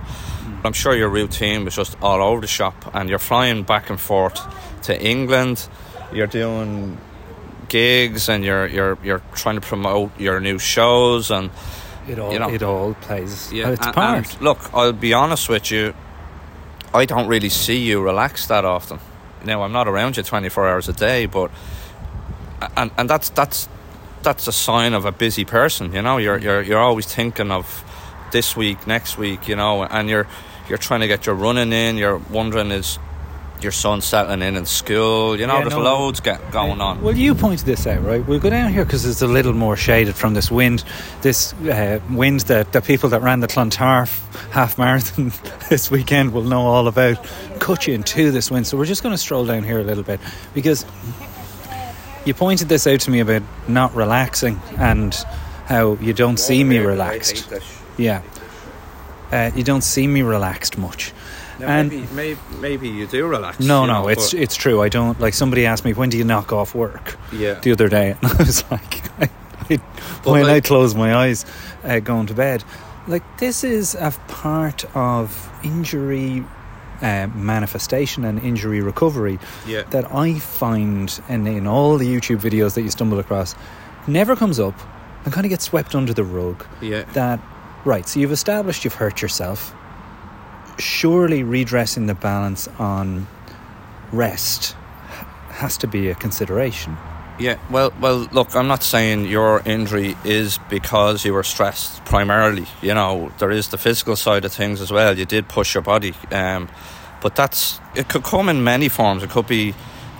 I'm 0.65 0.73
sure 0.73 0.93
your 0.95 1.07
routine 1.09 1.63
was 1.65 1.75
just 1.75 1.95
all 2.01 2.21
over 2.21 2.41
the 2.41 2.47
shop, 2.47 2.91
and 2.93 3.09
you're 3.09 3.19
flying 3.19 3.63
back 3.63 3.89
and 3.89 3.99
forth 3.99 4.39
to 4.83 5.01
England. 5.01 5.67
You're 6.11 6.27
doing 6.27 6.97
gigs, 7.69 8.27
and 8.29 8.43
you're 8.43 8.67
you're 8.67 8.97
you're 9.03 9.21
trying 9.35 9.55
to 9.55 9.61
promote 9.61 10.19
your 10.19 10.39
new 10.41 10.59
shows, 10.59 11.31
and 11.31 11.49
It 12.09 12.19
all 12.19 12.31
You 12.33 12.39
know. 12.39 12.49
it 12.49 12.63
all 12.63 12.93
plays. 12.95 13.51
yeah, 13.53 13.69
it's 13.69 13.85
and- 13.85 13.95
part. 13.95 14.17
and 14.17 14.41
look, 14.41 14.59
I'll 14.73 14.93
be 14.93 15.13
honest 15.13 15.47
with 15.49 15.71
you. 15.71 15.93
I 16.93 17.05
don't 17.05 17.27
really 17.27 17.49
see 17.49 17.77
you 17.79 18.01
relax 18.01 18.47
that 18.47 18.65
often. 18.65 18.99
Now 19.45 19.61
I'm 19.63 19.71
not 19.71 19.87
around 19.87 20.17
you 20.17 20.23
24 20.23 20.67
hours 20.67 20.89
a 20.89 20.93
day, 20.93 21.25
but 21.25 21.51
and 22.75 22.91
and 22.97 23.09
that's 23.09 23.29
that's 23.29 23.67
that's 24.23 24.47
a 24.47 24.51
sign 24.51 24.93
of 24.93 25.05
a 25.05 25.11
busy 25.11 25.45
person. 25.45 25.93
You 25.93 26.01
know, 26.01 26.17
you're 26.17 26.37
you're 26.37 26.61
you're 26.61 26.79
always 26.79 27.05
thinking 27.05 27.51
of 27.51 27.83
this 28.31 28.55
week, 28.57 28.87
next 28.87 29.17
week. 29.17 29.47
You 29.47 29.55
know, 29.55 29.83
and 29.83 30.09
you're 30.09 30.27
you're 30.69 30.77
trying 30.77 31.01
to 31.01 31.07
get 31.07 31.25
your 31.25 31.35
running 31.35 31.71
in. 31.71 31.97
You're 31.97 32.17
wondering 32.17 32.71
is 32.71 32.99
your 33.59 33.71
son 33.71 34.01
settling 34.01 34.41
in 34.43 34.55
in 34.55 34.65
school. 34.67 35.39
You 35.39 35.47
know, 35.47 35.55
Yeah, 35.55 35.61
there's 35.61 35.73
no. 35.73 35.81
loads 35.81 36.19
get 36.19 36.51
going 36.51 36.79
on. 36.79 37.01
Well, 37.01 37.15
you 37.15 37.33
pointed 37.33 37.65
this 37.65 37.87
out, 37.87 38.03
right? 38.03 38.23
We'll 38.23 38.39
go 38.39 38.51
down 38.51 38.71
here 38.71 38.85
because 38.85 39.03
it's 39.03 39.23
a 39.23 39.27
little 39.27 39.53
more 39.53 39.75
shaded 39.75 40.13
from 40.15 40.35
this 40.35 40.51
wind. 40.51 40.83
This 41.23 41.53
uh, 41.53 41.99
wind 42.11 42.41
that 42.41 42.71
the 42.73 42.81
people 42.81 43.09
that 43.09 43.21
ran 43.23 43.39
the 43.39 43.47
Clontarf 43.47 44.21
half 44.51 44.77
marathon 44.77 45.31
this 45.69 45.89
weekend 45.89 46.33
will 46.33 46.43
know 46.43 46.67
all 46.67 46.87
about. 46.87 47.17
Cut 47.67 47.85
you 47.85 47.95
into 47.95 48.31
this 48.31 48.49
wind. 48.49 48.65
So 48.65 48.77
we're 48.77 48.85
just 48.85 49.03
going 49.03 49.11
to 49.11 49.17
stroll 49.17 49.45
down 49.45 49.61
here 49.61 49.77
a 49.77 49.83
little 49.83 50.01
bit 50.01 50.21
because 50.53 50.85
you 52.23 52.33
pointed 52.33 52.69
this 52.69 52.87
out 52.87 53.01
to 53.01 53.11
me 53.11 53.19
about 53.19 53.41
not 53.67 53.93
relaxing 53.93 54.57
and 54.77 55.13
how 55.65 55.95
you 55.95 56.13
don't 56.13 56.37
see 56.37 56.63
me 56.63 56.77
relaxed. 56.77 57.51
Yeah. 57.97 58.21
Uh, 59.33 59.51
you 59.53 59.65
don't 59.65 59.83
see 59.83 60.07
me 60.07 60.21
relaxed 60.21 60.77
much. 60.77 61.11
And- 61.59 61.91
maybe, 61.91 62.07
maybe 62.13 62.39
maybe 62.61 62.87
you 62.87 63.05
do 63.05 63.27
relax. 63.27 63.59
No, 63.59 63.85
no, 63.85 64.03
know, 64.03 64.07
it's 64.07 64.33
it's 64.33 64.55
true. 64.55 64.81
I 64.81 64.87
don't 64.87 65.19
like. 65.19 65.33
Somebody 65.33 65.65
asked 65.65 65.83
me 65.83 65.91
when 65.91 66.07
do 66.07 66.17
you 66.17 66.23
knock 66.23 66.53
off 66.53 66.73
work 66.73 67.17
yeah. 67.33 67.55
the 67.55 67.73
other 67.73 67.89
day, 67.89 68.11
and 68.21 68.31
I 68.31 68.37
was 68.37 68.63
like, 68.71 69.19
I, 69.19 69.29
I, 69.69 69.75
when 70.23 70.45
I 70.45 70.61
close 70.61 70.95
my 70.95 71.13
eyes, 71.13 71.45
uh, 71.83 71.99
going 71.99 72.27
to 72.27 72.33
bed, 72.33 72.63
like 73.07 73.23
this 73.39 73.65
is 73.65 73.93
a 73.95 74.11
part 74.29 74.85
of 74.95 75.51
injury 75.65 76.45
uh, 77.01 77.27
manifestation 77.35 78.25
and 78.25 78.41
injury 78.43 78.81
recovery 78.81 79.39
Yeah. 79.65 79.83
that 79.91 80.11
I 80.13 80.39
find, 80.39 81.19
and 81.29 81.47
in 81.47 81.67
all 81.67 81.97
the 81.97 82.07
YouTube 82.07 82.39
videos 82.39 82.73
that 82.75 82.81
you 82.81 82.89
stumble 82.89 83.19
across, 83.19 83.55
never 84.07 84.35
comes 84.35 84.59
up 84.59 84.75
and 85.25 85.33
kind 85.33 85.45
of 85.45 85.49
gets 85.49 85.65
swept 85.65 85.93
under 85.95 86.13
the 86.13 86.23
rug 86.23 86.65
Yeah. 86.81 87.03
that 87.13 87.39
right 87.85 88.07
so 88.07 88.19
you've 88.19 88.31
established 88.31 88.83
you've 88.85 88.95
hurt 88.95 89.21
yourself 89.21 89.73
surely 90.79 91.43
redressing 91.43 92.05
the 92.07 92.13
balance 92.15 92.67
on 92.79 93.27
rest 94.11 94.75
has 95.49 95.77
to 95.77 95.87
be 95.87 96.09
a 96.09 96.15
consideration 96.15 96.95
Yeah, 97.39 97.59
well, 97.69 97.93
well, 98.01 98.27
look, 98.31 98.55
I'm 98.55 98.67
not 98.67 98.81
saying 98.81 99.25
your 99.25 99.61
injury 99.63 100.17
is 100.23 100.57
because 100.69 101.23
you 101.23 101.33
were 101.33 101.43
stressed 101.43 102.03
primarily. 102.05 102.65
You 102.81 102.95
know, 102.95 103.31
there 103.37 103.51
is 103.51 103.67
the 103.67 103.77
physical 103.77 104.15
side 104.15 104.43
of 104.43 104.51
things 104.51 104.81
as 104.81 104.91
well. 104.91 105.15
You 105.15 105.25
did 105.25 105.47
push 105.47 105.75
your 105.75 105.83
body, 105.83 106.15
um, 106.31 106.67
but 107.21 107.35
that's 107.35 107.79
it 107.95 108.07
could 108.09 108.23
come 108.23 108.49
in 108.49 108.63
many 108.63 108.89
forms. 108.89 109.21
It 109.21 109.29
could 109.29 109.45
be 109.47 109.75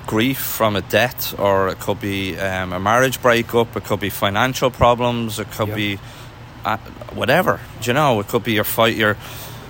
grief 0.05 0.37
from 0.37 0.75
a 0.75 0.81
death, 0.81 1.37
or 1.39 1.69
it 1.69 1.79
could 1.79 1.99
be 1.99 2.37
um, 2.37 2.71
a 2.71 2.79
marriage 2.79 3.19
breakup. 3.19 3.75
It 3.75 3.83
could 3.85 3.99
be 3.99 4.09
financial 4.11 4.69
problems. 4.69 5.39
It 5.39 5.49
could 5.51 5.69
Yep. 5.69 5.75
be 5.75 5.99
uh, 6.65 6.77
whatever. 7.15 7.59
Do 7.81 7.89
you 7.89 7.93
know? 7.93 8.19
It 8.19 8.27
could 8.27 8.43
be 8.43 8.53
your 8.53 8.63
fight, 8.63 8.95
your 8.95 9.17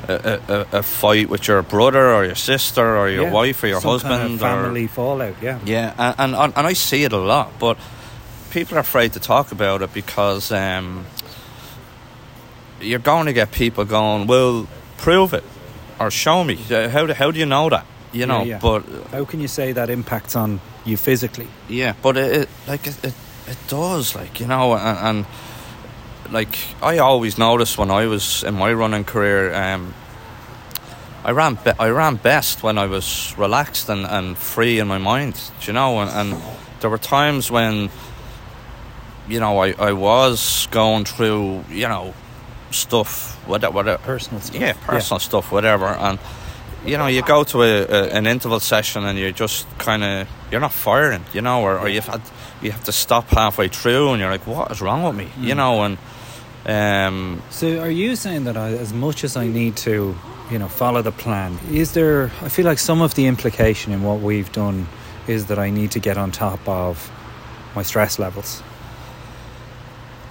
a, 0.08 0.41
a, 0.48 0.78
a 0.80 0.84
fight 0.84 1.30
with 1.30 1.48
your 1.48 1.62
brother 1.63 2.13
or 2.13 2.26
your 2.26 2.36
sister 2.36 2.98
or 2.98 3.10
your 3.10 3.26
Yeah, 3.26 3.32
wife 3.34 3.63
or 3.63 3.67
your 3.67 3.82
husband 3.82 4.13
kind 4.13 4.34
of 4.34 4.41
or 4.41 4.63
family 4.63 4.88
fallout 4.88 5.36
yeah 5.41 5.60
yeah, 5.65 6.13
and, 6.17 6.36
and 6.36 6.54
and 6.56 6.67
I 6.67 6.74
see 6.74 7.04
it 7.04 7.13
a 7.13 7.17
lot, 7.17 7.60
but 7.60 7.78
people 8.52 8.78
are 8.78 8.82
afraid 8.82 9.13
to 9.13 9.20
talk 9.20 9.52
about 9.52 9.82
it 9.82 9.93
because 9.93 10.52
um, 10.52 11.06
you're 12.82 13.00
going 13.00 13.26
to 13.26 13.34
get 13.34 13.52
people 13.52 13.86
going, 13.86 14.28
"Well, 14.28 14.67
prove 14.98 15.34
it 15.34 15.43
or 16.00 16.12
show 16.12 16.43
me." 16.43 16.58
Uh, 16.70 16.89
How 16.89 17.06
do, 17.08 17.13
how 17.13 17.32
do 17.32 17.39
you 17.39 17.46
know 17.46 17.70
that? 17.70 17.86
You 18.13 18.26
know, 18.26 18.43
yeah. 18.43 18.60
but 18.62 18.84
how 19.12 19.26
can 19.26 19.41
you 19.41 19.48
say 19.48 19.74
that 19.74 19.89
impacts 19.89 20.36
on 20.36 20.60
you 20.86 20.96
physically 20.98 21.48
yeah, 21.70 21.93
but 22.02 22.15
it, 22.17 22.41
it 22.41 22.50
like 22.67 22.88
it, 22.88 23.04
it 23.04 23.13
it 23.48 23.58
does, 23.67 24.15
like 24.15 24.39
you 24.39 24.48
know, 24.48 24.74
and, 24.74 24.98
and 25.08 25.26
like 26.32 26.58
I 26.82 26.98
always 27.00 27.38
noticed 27.38 27.78
when 27.78 27.92
I 27.92 28.06
was 28.08 28.44
in 28.44 28.54
my 28.56 28.74
running 28.74 29.04
career, 29.06 29.54
um, 29.54 29.94
I 31.24 31.32
ran 31.32 31.56
be- 31.56 31.72
I 31.80 31.90
ran 31.90 32.16
best 32.16 32.63
when 32.63 32.78
I 32.78 32.86
was 32.86 33.34
relaxed 33.38 33.90
and, 33.90 34.06
and 34.06 34.38
free 34.38 34.80
in 34.80 34.88
my 34.88 34.98
mind, 34.98 35.40
you 35.62 35.74
know, 35.74 36.00
and, 36.00 36.10
and 36.12 36.42
there 36.80 36.90
were 36.90 36.98
times 36.98 37.52
when 37.52 37.90
you 39.28 39.40
know 39.40 39.60
I, 39.60 39.74
I 39.78 39.92
was 39.94 40.68
going 40.72 41.06
through 41.06 41.63
you 41.70 41.88
know 41.88 42.13
stuff 42.72 43.36
whatever, 43.48 43.74
whatever 43.74 43.98
personal 44.04 44.42
stuff 44.42 44.60
yeah, 44.62 44.74
personal 44.86 45.20
stuff, 45.20 45.52
whatever. 45.52 45.86
And 45.88 46.20
you 46.86 46.98
know, 46.98 47.08
you 47.08 47.22
go 47.24 47.44
to 47.44 47.63
a, 47.63 47.82
a, 47.86 48.04
an 48.12 48.28
interval 48.28 48.60
session 48.60 49.04
and 49.04 49.18
you're 49.20 49.32
just 49.32 49.66
kind 49.78 50.04
of 50.04 50.28
you're 50.52 50.62
not 50.62 50.72
firing, 50.72 51.26
you 51.34 51.42
know, 51.42 51.62
or, 51.62 51.78
or 51.80 51.90
you've 51.90 52.06
had 52.08 52.22
you 52.62 52.72
have 52.72 52.84
to 52.86 52.92
stop 52.92 53.28
halfway 53.30 53.68
through 53.68 54.10
and 54.12 54.20
you're 54.22 54.32
like, 54.32 54.48
what 54.48 54.72
is 54.72 54.82
wrong 54.82 55.04
with 55.04 55.16
me, 55.16 55.28
you 55.40 55.54
Mm. 55.54 55.58
know? 55.58 55.84
And 55.84 55.98
um, 56.67 57.41
So, 57.49 57.80
are 57.80 57.89
you 57.89 58.15
saying 58.15 58.43
that 58.43 58.58
I, 58.58 58.71
as 58.73 58.93
much 58.93 59.23
as 59.23 59.36
I 59.38 59.47
need 59.47 59.77
to, 59.77 60.15
you 60.51 60.60
know, 60.60 60.67
follow 60.67 61.01
the 61.01 61.12
plan, 61.12 61.58
is 61.71 61.93
there? 61.93 62.25
I 62.41 62.49
feel 62.49 62.65
like 62.65 62.80
some 62.80 63.01
of 63.01 63.15
the 63.15 63.25
implication 63.27 63.93
in 63.93 64.03
what 64.03 64.19
we've 64.19 64.51
done 64.51 64.88
is 65.27 65.45
that 65.47 65.60
I 65.60 65.69
need 65.69 65.91
to 65.91 65.99
get 65.99 66.17
on 66.17 66.32
top 66.32 66.60
of 66.67 67.12
my 67.75 67.84
stress 67.84 68.19
levels. 68.19 68.62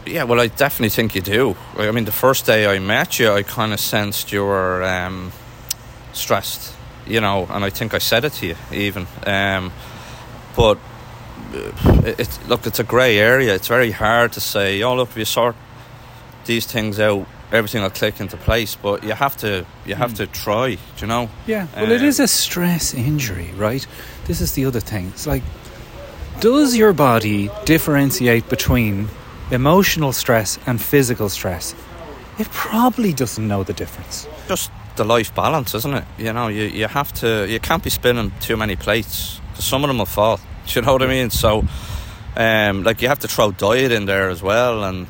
yeah, 0.06 0.24
well, 0.24 0.40
I 0.40 0.46
definitely 0.46 0.90
think 0.90 1.14
you 1.14 1.20
do. 1.20 1.56
I 1.76 1.90
mean, 1.90 2.04
the 2.04 2.12
first 2.12 2.46
day 2.46 2.66
I 2.66 2.78
met 2.78 3.18
you, 3.18 3.30
I 3.30 3.42
kind 3.42 3.72
of 3.72 3.80
sensed 3.80 4.32
you 4.32 4.44
were 4.44 4.82
um, 4.84 5.32
stressed, 6.12 6.74
you 7.06 7.20
know, 7.20 7.46
and 7.50 7.64
I 7.64 7.70
think 7.70 7.92
I 7.94 7.98
said 7.98 8.24
it 8.24 8.32
to 8.34 8.46
you 8.46 8.56
even. 8.72 9.06
Um, 9.26 9.72
but 10.54 10.78
uh, 11.52 11.72
it, 12.04 12.20
it, 12.20 12.38
look, 12.48 12.66
it's 12.66 12.78
a 12.78 12.84
grey 12.84 13.18
area. 13.18 13.54
It's 13.54 13.68
very 13.68 13.90
hard 13.90 14.32
to 14.32 14.40
say, 14.40 14.82
oh, 14.82 14.94
look, 14.94 15.10
if 15.10 15.16
you 15.16 15.24
sort 15.24 15.56
these 16.46 16.66
things 16.66 16.98
out, 16.98 17.26
everything 17.52 17.82
will 17.82 17.90
click 17.90 18.20
into 18.20 18.36
place. 18.36 18.74
But 18.76 19.02
you 19.04 19.12
have 19.12 19.36
to, 19.38 19.66
you 19.84 19.94
have 19.94 20.14
to 20.14 20.26
try. 20.26 20.70
Do 20.74 20.78
you 21.00 21.06
know? 21.06 21.28
Yeah, 21.46 21.66
well, 21.76 21.90
it 21.90 22.00
Um, 22.00 22.06
is 22.06 22.20
a 22.20 22.26
stress 22.28 22.94
injury, 22.94 23.50
right? 23.56 23.86
This 24.26 24.40
is 24.40 24.52
the 24.52 24.64
other 24.66 24.80
thing. 24.80 25.08
It's 25.08 25.26
like, 25.26 25.42
does 26.40 26.76
your 26.76 26.92
body 26.92 27.50
differentiate 27.64 28.48
between 28.48 29.08
emotional 29.50 30.12
stress 30.12 30.58
and 30.66 30.80
physical 30.80 31.28
stress? 31.28 31.74
It 32.38 32.48
probably 32.50 33.12
doesn't 33.12 33.46
know 33.46 33.62
the 33.64 33.72
difference. 33.72 34.26
Just 34.48 34.70
the 34.96 35.04
life 35.04 35.34
balance, 35.34 35.74
isn't 35.74 35.94
it? 35.94 36.04
You 36.18 36.32
know, 36.32 36.48
you, 36.48 36.64
you 36.64 36.86
have 36.88 37.12
to, 37.14 37.46
you 37.48 37.58
can't 37.60 37.82
be 37.82 37.90
spinning 37.90 38.32
too 38.40 38.56
many 38.56 38.76
plates 38.76 39.40
because 39.50 39.64
some 39.64 39.84
of 39.84 39.88
them 39.88 39.98
will 39.98 40.06
fall. 40.06 40.36
Do 40.66 40.80
you 40.80 40.84
know 40.84 40.92
what 40.92 41.02
I 41.02 41.06
mean? 41.06 41.30
So, 41.30 41.64
um, 42.36 42.82
like 42.82 43.00
you 43.00 43.08
have 43.08 43.20
to 43.20 43.28
throw 43.28 43.52
diet 43.52 43.92
in 43.92 44.04
there 44.06 44.28
as 44.28 44.42
well. 44.42 44.84
And 44.84 45.06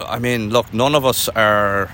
I 0.00 0.18
mean, 0.18 0.50
look, 0.50 0.72
none 0.72 0.94
of 0.94 1.04
us 1.04 1.28
are 1.30 1.90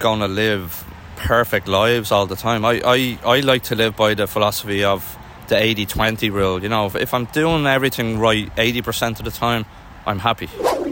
to 0.00 0.26
live 0.26 0.84
perfect 1.16 1.68
lives 1.68 2.10
all 2.10 2.26
the 2.26 2.36
time. 2.36 2.64
I, 2.64 2.82
I, 2.84 3.18
I 3.24 3.40
like 3.40 3.62
to 3.64 3.76
live 3.76 3.96
by 3.96 4.14
the 4.14 4.26
philosophy 4.26 4.82
of 4.82 5.16
the 5.48 5.56
80 5.56 5.86
20 5.86 6.30
rule. 6.30 6.62
You 6.62 6.68
know, 6.68 6.86
if, 6.86 6.96
if 6.96 7.14
I'm 7.14 7.26
doing 7.26 7.66
everything 7.66 8.18
right 8.18 8.54
80% 8.56 9.18
of 9.20 9.24
the 9.24 9.30
time, 9.30 9.64
I'm 10.04 10.18
happy. 10.18 10.48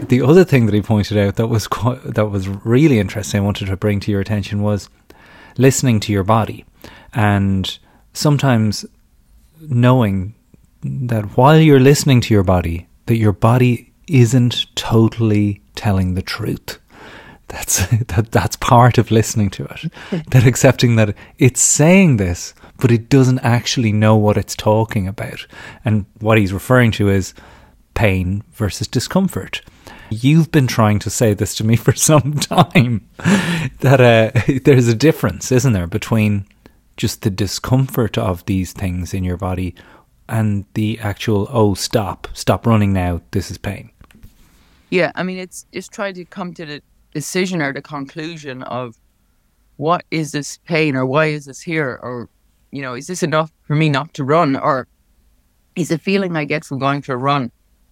The 0.07 0.21
other 0.21 0.45
thing 0.45 0.65
that 0.67 0.75
he 0.75 0.81
pointed 0.81 1.17
out 1.17 1.35
that 1.35 1.47
was 1.47 1.67
quite, 1.67 2.01
that 2.03 2.27
was 2.27 2.47
really 2.47 2.99
interesting, 2.99 3.41
I 3.41 3.43
wanted 3.43 3.67
to 3.67 3.77
bring 3.77 3.99
to 4.01 4.11
your 4.11 4.21
attention 4.21 4.61
was 4.61 4.89
listening 5.57 5.99
to 6.01 6.13
your 6.13 6.23
body, 6.23 6.63
and 7.13 7.77
sometimes 8.13 8.85
knowing 9.59 10.33
that 10.81 11.37
while 11.37 11.59
you're 11.59 11.79
listening 11.79 12.21
to 12.21 12.33
your 12.33 12.43
body, 12.43 12.87
that 13.07 13.17
your 13.17 13.33
body 13.33 13.91
isn't 14.07 14.65
totally 14.75 15.60
telling 15.81 16.13
the 16.13 16.21
truth. 16.21 16.77
That's 17.47 17.87
that, 18.11 18.31
that's 18.31 18.55
part 18.55 18.99
of 18.99 19.09
listening 19.09 19.49
to 19.51 19.63
it. 19.63 19.91
that 20.29 20.45
accepting 20.45 20.95
that 20.97 21.15
it's 21.39 21.61
saying 21.61 22.17
this, 22.17 22.53
but 22.77 22.91
it 22.91 23.09
doesn't 23.09 23.39
actually 23.39 23.91
know 23.91 24.15
what 24.15 24.37
it's 24.37 24.55
talking 24.55 25.07
about. 25.07 25.47
And 25.83 26.05
what 26.19 26.37
he's 26.37 26.53
referring 26.53 26.91
to 26.91 27.09
is 27.09 27.33
pain 27.95 28.43
versus 28.51 28.87
discomfort. 28.87 29.61
You've 30.11 30.51
been 30.51 30.67
trying 30.67 30.99
to 30.99 31.09
say 31.09 31.33
this 31.33 31.55
to 31.55 31.63
me 31.63 31.75
for 31.85 31.93
some 31.93 32.33
time 32.33 33.09
that 33.79 33.99
uh, 33.99 34.59
there's 34.63 34.87
a 34.87 34.95
difference, 34.95 35.51
isn't 35.51 35.73
there, 35.73 35.87
between 35.87 36.45
just 36.95 37.23
the 37.23 37.31
discomfort 37.31 38.19
of 38.19 38.45
these 38.45 38.71
things 38.71 39.15
in 39.15 39.23
your 39.23 39.37
body 39.37 39.73
and 40.29 40.65
the 40.75 40.99
actual, 40.99 41.47
oh, 41.51 41.73
stop, 41.73 42.27
stop 42.33 42.67
running 42.67 42.93
now, 42.93 43.21
this 43.31 43.49
is 43.49 43.57
pain. 43.57 43.90
Yeah, 44.91 45.11
I 45.15 45.23
mean, 45.23 45.37
it's 45.37 45.65
just 45.73 45.91
trying 45.91 46.13
to 46.15 46.25
come 46.25 46.53
to 46.53 46.65
the 46.65 46.81
decision 47.13 47.61
or 47.61 47.73
the 47.73 47.81
conclusion 47.81 48.61
of 48.63 48.97
what 49.77 50.03
is 50.11 50.33
this 50.33 50.59
pain 50.65 50.95
or 50.95 51.05
why 51.05 51.27
is 51.27 51.45
this 51.45 51.61
here 51.61 51.97
or, 52.03 52.29
you 52.71 52.81
know, 52.81 52.93
is 52.93 53.07
this 53.07 53.23
enough 53.23 53.51
for 53.63 53.75
me 53.75 53.89
not 53.89 54.13
to 54.13 54.23
run 54.23 54.57
or 54.57 54.87
is 55.77 55.87
the 55.89 55.97
feeling 55.97 56.35
I 56.35 56.43
get 56.43 56.65
from 56.65 56.77
going 56.77 57.01
for 57.01 57.13
a 57.13 57.17
run 57.17 57.51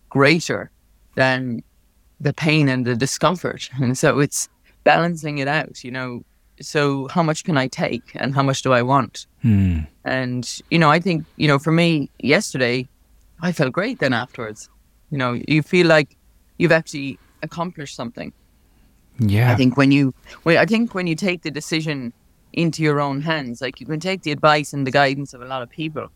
greater 0.09 0.71
than 1.15 1.63
the 2.19 2.33
pain 2.33 2.67
and 2.67 2.85
the 2.85 2.95
discomfort? 2.95 3.69
And 3.81 3.97
so 3.97 4.19
it's 4.19 4.49
balancing 4.83 5.37
it 5.37 5.47
out, 5.47 5.83
you 5.83 5.91
know. 5.91 6.23
So 6.61 7.07
how 7.07 7.23
much 7.23 7.45
can 7.45 7.57
I 7.57 7.67
take 7.69 8.11
and 8.15 8.35
how 8.35 8.43
much 8.43 8.61
do 8.61 8.73
I 8.73 8.81
want? 8.81 9.25
Hmm. 9.41 9.79
And, 10.03 10.61
you 10.69 10.77
know, 10.77 10.91
I 10.91 10.99
think, 10.99 11.25
you 11.37 11.47
know, 11.47 11.57
for 11.57 11.71
me, 11.71 12.09
yesterday, 12.19 12.89
I 13.41 13.53
felt 13.53 13.71
great 13.71 13.99
then 13.99 14.11
afterwards. 14.11 14.69
You 15.09 15.17
know, 15.17 15.39
you 15.47 15.63
feel 15.63 15.87
like 15.87 16.17
you've 16.59 16.71
actually 16.71 17.17
accomplished 17.41 17.95
something. 17.95 18.31
Yeah. 19.17 19.51
I 19.51 19.55
think 19.55 19.75
when 19.75 19.91
you, 19.91 20.13
when, 20.43 20.57
I 20.57 20.65
think 20.65 20.93
when 20.93 21.07
you 21.07 21.15
take 21.15 21.41
the 21.41 21.51
decision 21.51 22.13
into 22.53 22.83
your 22.83 23.01
own 23.01 23.21
hands, 23.21 23.61
like 23.61 23.79
you 23.79 23.87
can 23.87 23.99
take 23.99 24.21
the 24.21 24.31
advice 24.31 24.71
and 24.71 24.85
the 24.85 24.91
guidance 24.91 25.33
of 25.33 25.41
a 25.41 25.45
lot 25.45 25.63
of 25.63 25.69
people, 25.69 26.09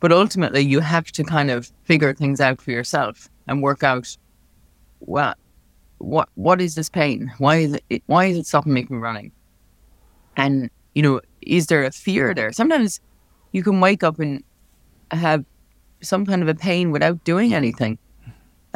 but 0.00 0.10
ultimately 0.12 0.62
you 0.62 0.80
have 0.80 1.12
to 1.12 1.24
kind 1.24 1.50
of 1.50 1.70
figure 1.84 2.14
things 2.14 2.40
out 2.40 2.62
for 2.62 2.70
yourself 2.70 3.28
and 3.46 3.62
work 3.62 3.82
out, 3.82 4.16
what, 5.00 5.36
what, 5.98 6.28
what 6.34 6.60
is 6.60 6.74
this 6.74 6.88
pain? 6.88 7.32
Why 7.38 7.56
is 7.56 7.78
it, 7.90 8.02
why 8.06 8.26
is 8.26 8.38
it 8.38 8.46
stopping 8.46 8.72
me 8.72 8.86
from 8.86 9.00
running? 9.00 9.32
And 10.36 10.70
you 10.94 11.02
know, 11.02 11.20
is 11.42 11.66
there 11.66 11.84
a 11.84 11.92
fear 11.92 12.34
there? 12.34 12.52
Sometimes 12.52 13.00
you 13.52 13.62
can 13.62 13.80
wake 13.80 14.02
up 14.02 14.18
and 14.18 14.42
have 15.10 15.44
some 16.00 16.24
kind 16.24 16.42
of 16.42 16.48
a 16.48 16.54
pain 16.54 16.90
without 16.90 17.22
doing 17.24 17.54
anything. 17.54 17.98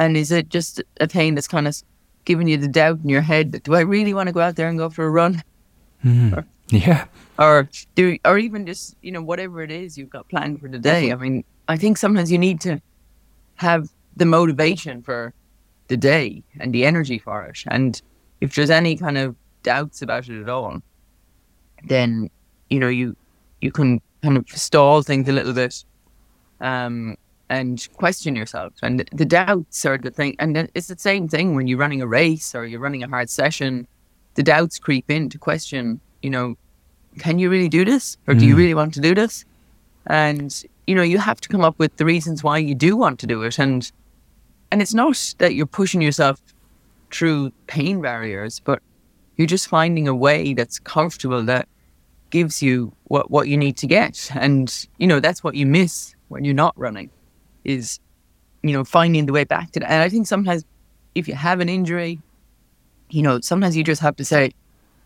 And 0.01 0.17
is 0.17 0.31
it 0.31 0.49
just 0.49 0.81
a 0.99 1.07
pain 1.07 1.35
that's 1.35 1.47
kind 1.47 1.67
of 1.67 1.79
giving 2.25 2.47
you 2.47 2.57
the 2.57 2.67
doubt 2.67 3.01
in 3.03 3.09
your 3.09 3.21
head 3.21 3.51
that 3.51 3.63
do 3.63 3.75
I 3.75 3.81
really 3.81 4.15
want 4.15 4.27
to 4.27 4.33
go 4.33 4.41
out 4.41 4.55
there 4.55 4.67
and 4.67 4.75
go 4.79 4.89
for 4.89 5.05
a 5.05 5.11
run? 5.11 5.43
Mhm. 6.03 6.43
Yeah. 6.69 7.05
Or 7.37 7.69
do 7.93 8.17
or 8.25 8.39
even 8.39 8.65
just, 8.65 8.95
you 9.03 9.11
know, 9.11 9.21
whatever 9.21 9.61
it 9.61 9.69
is 9.69 9.99
you've 9.99 10.09
got 10.09 10.27
planned 10.27 10.59
for 10.59 10.67
the 10.67 10.79
day. 10.79 11.11
I 11.11 11.15
mean, 11.15 11.43
I 11.67 11.77
think 11.77 11.97
sometimes 11.97 12.31
you 12.31 12.39
need 12.39 12.59
to 12.61 12.81
have 13.55 13.89
the 14.17 14.25
motivation 14.25 15.03
for 15.03 15.33
the 15.87 15.97
day 15.97 16.41
and 16.59 16.73
the 16.73 16.83
energy 16.83 17.19
for 17.19 17.43
it. 17.43 17.63
And 17.67 18.01
if 18.39 18.55
there's 18.55 18.71
any 18.71 18.97
kind 18.97 19.19
of 19.19 19.35
doubts 19.61 20.01
about 20.01 20.29
it 20.29 20.41
at 20.41 20.49
all, 20.49 20.81
then 21.83 22.31
you 22.71 22.79
know 22.79 22.89
you 22.89 23.15
you 23.61 23.71
can 23.71 24.01
kind 24.23 24.37
of 24.37 24.49
stall 24.49 25.03
things 25.03 25.29
a 25.29 25.31
little 25.31 25.53
bit 25.53 25.85
um, 26.59 27.17
and 27.51 27.85
question 27.97 28.33
yourself. 28.33 28.71
And 28.81 29.03
the 29.11 29.25
doubts 29.25 29.85
are 29.85 29.97
the 29.97 30.09
thing. 30.09 30.37
And 30.39 30.69
it's 30.73 30.87
the 30.87 30.97
same 30.97 31.27
thing 31.27 31.53
when 31.53 31.67
you're 31.67 31.77
running 31.77 32.01
a 32.01 32.07
race 32.07 32.55
or 32.55 32.65
you're 32.65 32.79
running 32.79 33.03
a 33.03 33.09
hard 33.09 33.29
session. 33.29 33.87
The 34.35 34.43
doubts 34.43 34.79
creep 34.79 35.11
in 35.11 35.27
to 35.29 35.37
question, 35.37 35.99
you 36.21 36.29
know, 36.29 36.55
can 37.19 37.39
you 37.39 37.49
really 37.49 37.67
do 37.67 37.83
this? 37.83 38.17
Or 38.25 38.33
do 38.33 38.45
you 38.45 38.53
Mm. 38.53 38.57
really 38.57 38.73
want 38.73 38.93
to 38.93 39.01
do 39.01 39.13
this? 39.13 39.43
And, 40.07 40.49
you 40.87 40.95
know, 40.95 41.01
you 41.01 41.17
have 41.17 41.41
to 41.41 41.49
come 41.49 41.65
up 41.65 41.77
with 41.77 41.97
the 41.97 42.05
reasons 42.05 42.41
why 42.41 42.57
you 42.57 42.73
do 42.73 42.95
want 42.95 43.19
to 43.19 43.27
do 43.27 43.43
it. 43.43 43.59
And 43.59 43.91
and 44.71 44.81
it's 44.81 44.93
not 44.93 45.35
that 45.39 45.53
you're 45.53 45.65
pushing 45.79 46.01
yourself 46.01 46.39
through 47.11 47.51
pain 47.67 47.99
barriers, 47.99 48.61
but 48.63 48.79
you're 49.35 49.53
just 49.55 49.67
finding 49.67 50.07
a 50.07 50.15
way 50.15 50.53
that's 50.53 50.79
comfortable 50.79 51.43
that 51.43 51.67
gives 52.29 52.61
you 52.61 52.93
what, 53.09 53.29
what 53.29 53.49
you 53.49 53.57
need 53.57 53.75
to 53.75 53.87
get. 53.87 54.31
And, 54.33 54.87
you 54.97 55.07
know, 55.07 55.19
that's 55.19 55.43
what 55.43 55.55
you 55.55 55.65
miss 55.65 56.15
when 56.29 56.45
you're 56.45 56.63
not 56.65 56.73
running 56.77 57.09
is, 57.63 57.99
you 58.63 58.73
know, 58.73 58.83
finding 58.83 59.25
the 59.25 59.33
way 59.33 59.43
back 59.43 59.71
to 59.71 59.79
that. 59.79 59.89
And 59.89 60.01
I 60.01 60.09
think 60.09 60.27
sometimes 60.27 60.65
if 61.15 61.27
you 61.27 61.35
have 61.35 61.59
an 61.59 61.69
injury, 61.69 62.19
you 63.09 63.21
know, 63.21 63.39
sometimes 63.41 63.75
you 63.75 63.83
just 63.83 64.01
have 64.01 64.15
to 64.17 64.25
say, 64.25 64.51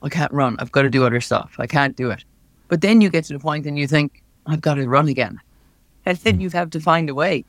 I 0.01 0.09
can't 0.09 0.31
run. 0.31 0.55
I've 0.59 0.71
got 0.71 0.83
to 0.83 0.89
do 0.89 1.05
other 1.05 1.21
stuff. 1.21 1.55
I 1.57 1.67
can't 1.67 1.95
do 1.95 2.11
it. 2.11 2.23
But 2.67 2.81
then 2.81 3.01
you 3.01 3.09
get 3.09 3.25
to 3.25 3.33
the 3.33 3.39
point 3.39 3.65
and 3.65 3.77
you 3.77 3.87
think, 3.87 4.21
I've 4.45 4.61
got 4.61 4.75
to 4.75 4.87
run 4.87 5.07
again. 5.07 5.39
And 6.05 6.17
then 6.19 6.35
hmm. 6.35 6.41
you 6.41 6.49
have 6.51 6.69
to 6.71 6.79
find 6.79 7.09
a 7.09 7.15
way. 7.15 7.45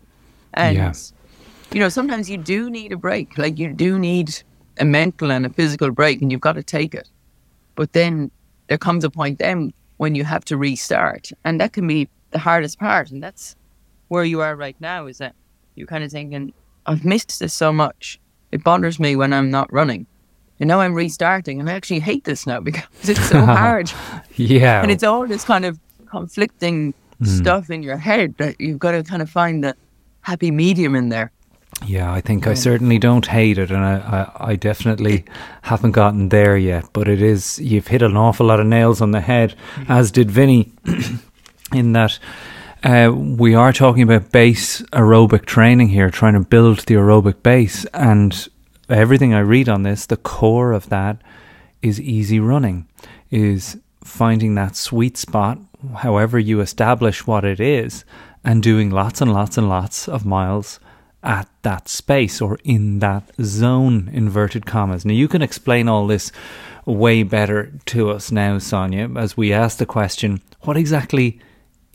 And, 0.55 0.77
Yeah. 0.77 0.95
you 1.73 1.81
know, 1.81 1.91
sometimes 1.91 2.31
you 2.31 2.39
do 2.39 2.71
need 2.71 2.93
a 2.93 2.97
break. 2.97 3.37
Like 3.37 3.59
you 3.59 3.73
do 3.73 3.99
need 3.99 4.35
a 4.79 4.85
mental 4.85 5.31
and 5.31 5.45
a 5.45 5.51
physical 5.51 5.91
break 5.91 6.23
and 6.23 6.33
you've 6.33 6.41
got 6.41 6.55
to 6.55 6.63
take 6.63 6.95
it. 6.95 7.09
But 7.75 7.93
then 7.93 8.31
there 8.69 8.79
comes 8.79 9.05
a 9.05 9.11
point 9.11 9.39
then 9.39 9.73
when 9.99 10.15
you 10.15 10.25
have 10.25 10.45
to 10.47 10.57
restart. 10.57 11.31
And 11.45 11.61
that 11.61 11.73
can 11.75 11.87
be 11.87 12.09
the 12.31 12.39
hardest 12.39 12.79
part. 12.79 13.11
And 13.11 13.23
that's 13.23 13.57
where 14.09 14.25
you 14.25 14.41
are 14.41 14.57
right 14.57 14.77
now 14.81 15.07
is 15.07 15.19
that 15.19 15.35
you're 15.75 15.87
kind 15.87 16.05
of 16.05 16.11
thinking, 16.11 16.53
I've 16.87 17.05
missed 17.05 17.39
this 17.39 17.55
so 17.55 17.73
much. 17.73 18.21
It 18.53 18.65
bothers 18.65 18.99
me 18.99 19.17
when 19.17 19.33
I'm 19.33 19.51
not 19.51 19.73
running. 19.73 20.07
And 20.59 20.69
now 20.69 20.81
I'm 20.81 20.95
restarting 20.95 21.61
and 21.61 21.69
I 21.69 21.75
actually 21.75 22.01
hate 22.01 22.25
this 22.25 22.47
now 22.47 22.61
because 22.69 23.09
it's 23.09 23.29
so 23.29 23.41
hard. 23.45 23.91
Yeah. 24.35 24.83
And 24.83 24.91
it's 24.91 25.03
all 25.03 25.27
this 25.27 25.45
kind 25.45 25.65
of 25.65 25.79
conflicting 26.07 26.95
hmm. 27.19 27.25
stuff 27.25 27.71
in 27.71 27.83
your 27.83 27.97
head 27.97 28.37
that 28.39 28.61
you've 28.61 28.79
got 28.79 28.93
to 28.93 29.03
kind 29.03 29.23
of 29.23 29.29
find 29.29 29.63
the 29.63 29.77
happy 30.23 30.51
medium 30.51 30.95
in 30.95 31.09
there. 31.09 31.33
Yeah, 31.85 32.11
I 32.11 32.21
think 32.23 32.47
I 32.47 32.55
certainly 32.55 32.99
don't 32.99 33.27
hate 33.27 33.59
it, 33.59 33.71
and 33.71 33.85
I, 33.85 33.97
I, 34.39 34.53
I 34.53 34.57
definitely 34.57 35.25
haven't 35.63 35.93
gotten 35.93 36.31
there 36.31 36.57
yet. 36.57 36.87
But 36.95 37.07
it 37.07 37.21
is 37.21 37.59
you've 37.59 37.89
hit 37.89 38.01
an 38.01 38.17
awful 38.17 38.47
lot 38.47 38.61
of 38.61 38.67
nails 38.67 39.03
on 39.03 39.11
the 39.11 39.21
head, 39.21 39.55
mm-hmm. 39.75 39.93
as 39.93 40.11
did 40.11 40.31
Vinny, 40.31 40.73
in 41.75 41.93
that 41.93 42.19
uh, 42.83 43.13
we 43.13 43.55
are 43.55 43.73
talking 43.73 44.03
about 44.03 44.33
base 44.33 44.83
aerobic 44.93 45.47
training 45.47 45.89
here, 45.89 46.11
trying 46.11 46.35
to 46.35 46.41
build 46.41 46.81
the 46.81 46.95
aerobic 46.95 47.43
base, 47.43 47.85
and 47.87 48.49
everything 48.89 49.35
I 49.35 49.41
read 49.41 49.69
on 49.69 49.83
this, 49.83 50.07
the 50.07 50.17
core 50.17 50.73
of 50.73 50.89
that 50.91 51.21
is 51.83 52.01
easy 52.01 52.41
running, 52.41 52.87
is 53.31 53.79
finding 54.05 54.55
that 54.55 54.77
sweet 54.77 55.17
spot, 55.17 55.59
however 55.97 56.39
you 56.39 56.61
establish 56.61 57.27
what 57.27 57.45
it 57.45 57.61
is, 57.61 58.05
and 58.45 58.63
doing 58.63 58.91
lots 58.91 59.21
and 59.21 59.33
lots 59.33 59.59
and 59.59 59.69
lots 59.69 60.09
of 60.09 60.25
miles 60.25 60.79
at 61.23 61.49
that 61.63 61.89
space 61.89 62.41
or 62.41 62.59
in 62.63 63.01
that 63.01 63.25
zone, 63.43 64.09
inverted 64.13 64.65
commas. 64.65 65.05
Now, 65.05 65.15
you 65.15 65.27
can 65.27 65.43
explain 65.43 65.89
all 65.89 66.07
this 66.07 66.31
way 66.85 67.25
better 67.25 67.73
to 67.87 68.11
us 68.11 68.31
now, 68.31 68.59
Sonia, 68.59 69.11
as 69.17 69.37
we 69.37 69.53
ask 69.53 69.79
the 69.79 69.87
question 69.87 70.41
what 70.61 70.77
exactly 70.77 71.41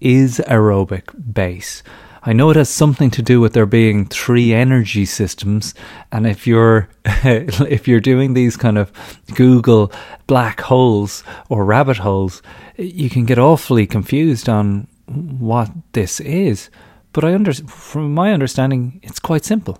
is 0.01 0.41
aerobic 0.47 1.33
base? 1.33 1.83
I 2.23 2.33
know 2.33 2.51
it 2.51 2.55
has 2.55 2.69
something 2.69 3.09
to 3.11 3.21
do 3.21 3.41
with 3.41 3.53
there 3.53 3.65
being 3.65 4.05
three 4.05 4.53
energy 4.53 5.05
systems, 5.05 5.73
and 6.11 6.27
if 6.27 6.45
you're 6.45 6.89
if 7.05 7.87
you're 7.87 7.99
doing 7.99 8.33
these 8.33 8.57
kind 8.57 8.77
of 8.77 8.91
Google 9.33 9.91
black 10.27 10.61
holes 10.61 11.23
or 11.49 11.65
rabbit 11.65 11.97
holes, 11.97 12.43
you 12.77 13.09
can 13.09 13.25
get 13.25 13.39
awfully 13.39 13.87
confused 13.87 14.49
on 14.49 14.87
what 15.07 15.71
this 15.93 16.19
is. 16.19 16.69
But 17.13 17.23
I 17.23 17.33
under, 17.33 17.53
from 17.53 18.13
my 18.13 18.31
understanding, 18.33 18.99
it's 19.03 19.19
quite 19.19 19.43
simple. 19.43 19.79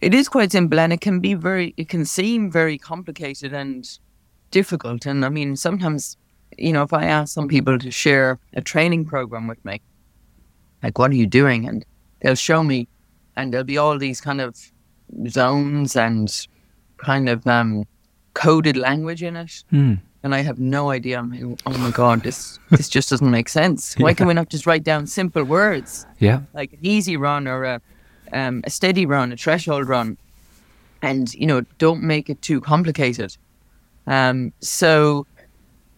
It 0.00 0.14
is 0.14 0.28
quite 0.28 0.52
simple 0.52 0.78
and 0.80 0.92
it 0.92 1.00
can 1.00 1.20
be 1.20 1.34
very, 1.34 1.74
it 1.76 1.88
can 1.88 2.04
seem 2.04 2.50
very 2.50 2.78
complicated 2.78 3.52
and 3.52 3.86
difficult. 4.50 5.06
And 5.06 5.24
I 5.24 5.28
mean, 5.28 5.56
sometimes, 5.56 6.16
you 6.58 6.72
know, 6.72 6.82
if 6.82 6.92
I 6.92 7.04
ask 7.04 7.34
some 7.34 7.48
people 7.48 7.78
to 7.78 7.90
share 7.90 8.38
a 8.54 8.60
training 8.60 9.04
program 9.04 9.46
with 9.46 9.64
me, 9.64 9.80
like, 10.82 10.98
what 10.98 11.10
are 11.10 11.16
you 11.16 11.26
doing? 11.26 11.66
And 11.68 11.84
they'll 12.20 12.34
show 12.34 12.62
me, 12.62 12.88
and 13.36 13.52
there'll 13.52 13.64
be 13.64 13.78
all 13.78 13.98
these 13.98 14.20
kind 14.20 14.40
of 14.40 14.56
zones 15.28 15.96
and 15.96 16.46
kind 16.96 17.28
of 17.28 17.46
um, 17.46 17.84
coded 18.34 18.76
language 18.76 19.22
in 19.22 19.36
it. 19.36 19.64
Hmm. 19.70 19.94
And 20.22 20.34
I 20.34 20.40
have 20.40 20.58
no 20.58 20.90
idea. 20.90 21.18
I'm 21.18 21.30
like, 21.30 21.60
oh 21.64 21.78
my 21.78 21.90
God, 21.90 22.22
this, 22.22 22.58
this 22.70 22.90
just 22.90 23.08
doesn't 23.08 23.30
make 23.30 23.48
sense. 23.48 23.94
Why 23.98 24.12
can 24.12 24.26
we 24.26 24.34
not 24.34 24.50
just 24.50 24.66
write 24.66 24.84
down 24.84 25.06
simple 25.06 25.44
words? 25.44 26.06
Yeah. 26.18 26.42
like 26.52 26.74
an 26.74 26.80
easy 26.82 27.16
run 27.16 27.48
or 27.48 27.64
a 27.64 27.80
um, 28.32 28.62
a 28.64 28.70
steady 28.70 29.06
run, 29.06 29.32
a 29.32 29.36
threshold 29.36 29.88
run, 29.88 30.16
and 31.02 31.32
you 31.34 31.46
know 31.46 31.62
don't 31.78 32.02
make 32.02 32.30
it 32.30 32.40
too 32.42 32.60
complicated. 32.60 33.36
Um, 34.06 34.52
so, 34.60 35.26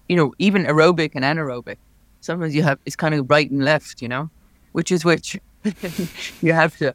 you 0.08 0.16
know, 0.16 0.34
even 0.38 0.64
aerobic 0.64 1.12
and 1.14 1.24
anaerobic, 1.24 1.76
sometimes 2.20 2.54
you 2.54 2.62
have 2.62 2.78
it's 2.86 2.96
kind 2.96 3.14
of 3.14 3.28
right 3.30 3.50
and 3.50 3.64
left, 3.64 4.02
you 4.02 4.08
know, 4.08 4.30
which 4.72 4.90
is 4.92 5.04
which. 5.04 5.38
you 6.42 6.52
have 6.52 6.76
to 6.76 6.92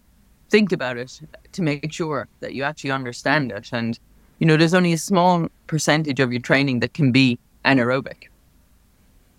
think 0.50 0.72
about 0.72 0.98
it 0.98 1.22
to 1.54 1.62
make 1.62 1.91
sure 1.91 2.28
that 2.41 2.54
you 2.54 2.63
actually 2.63 2.91
understand 2.91 3.52
it. 3.52 3.70
And 3.72 3.98
you 4.39 4.46
know, 4.46 4.58
there's 4.58 4.74
only 4.74 4.93
a 4.93 4.98
small 4.98 5.48
percentage 5.67 6.20
of 6.20 6.32
your 6.32 6.41
training 6.41 6.80
that 6.82 6.93
can 6.93 7.12
be 7.12 7.39
anaerobic. 7.65 8.28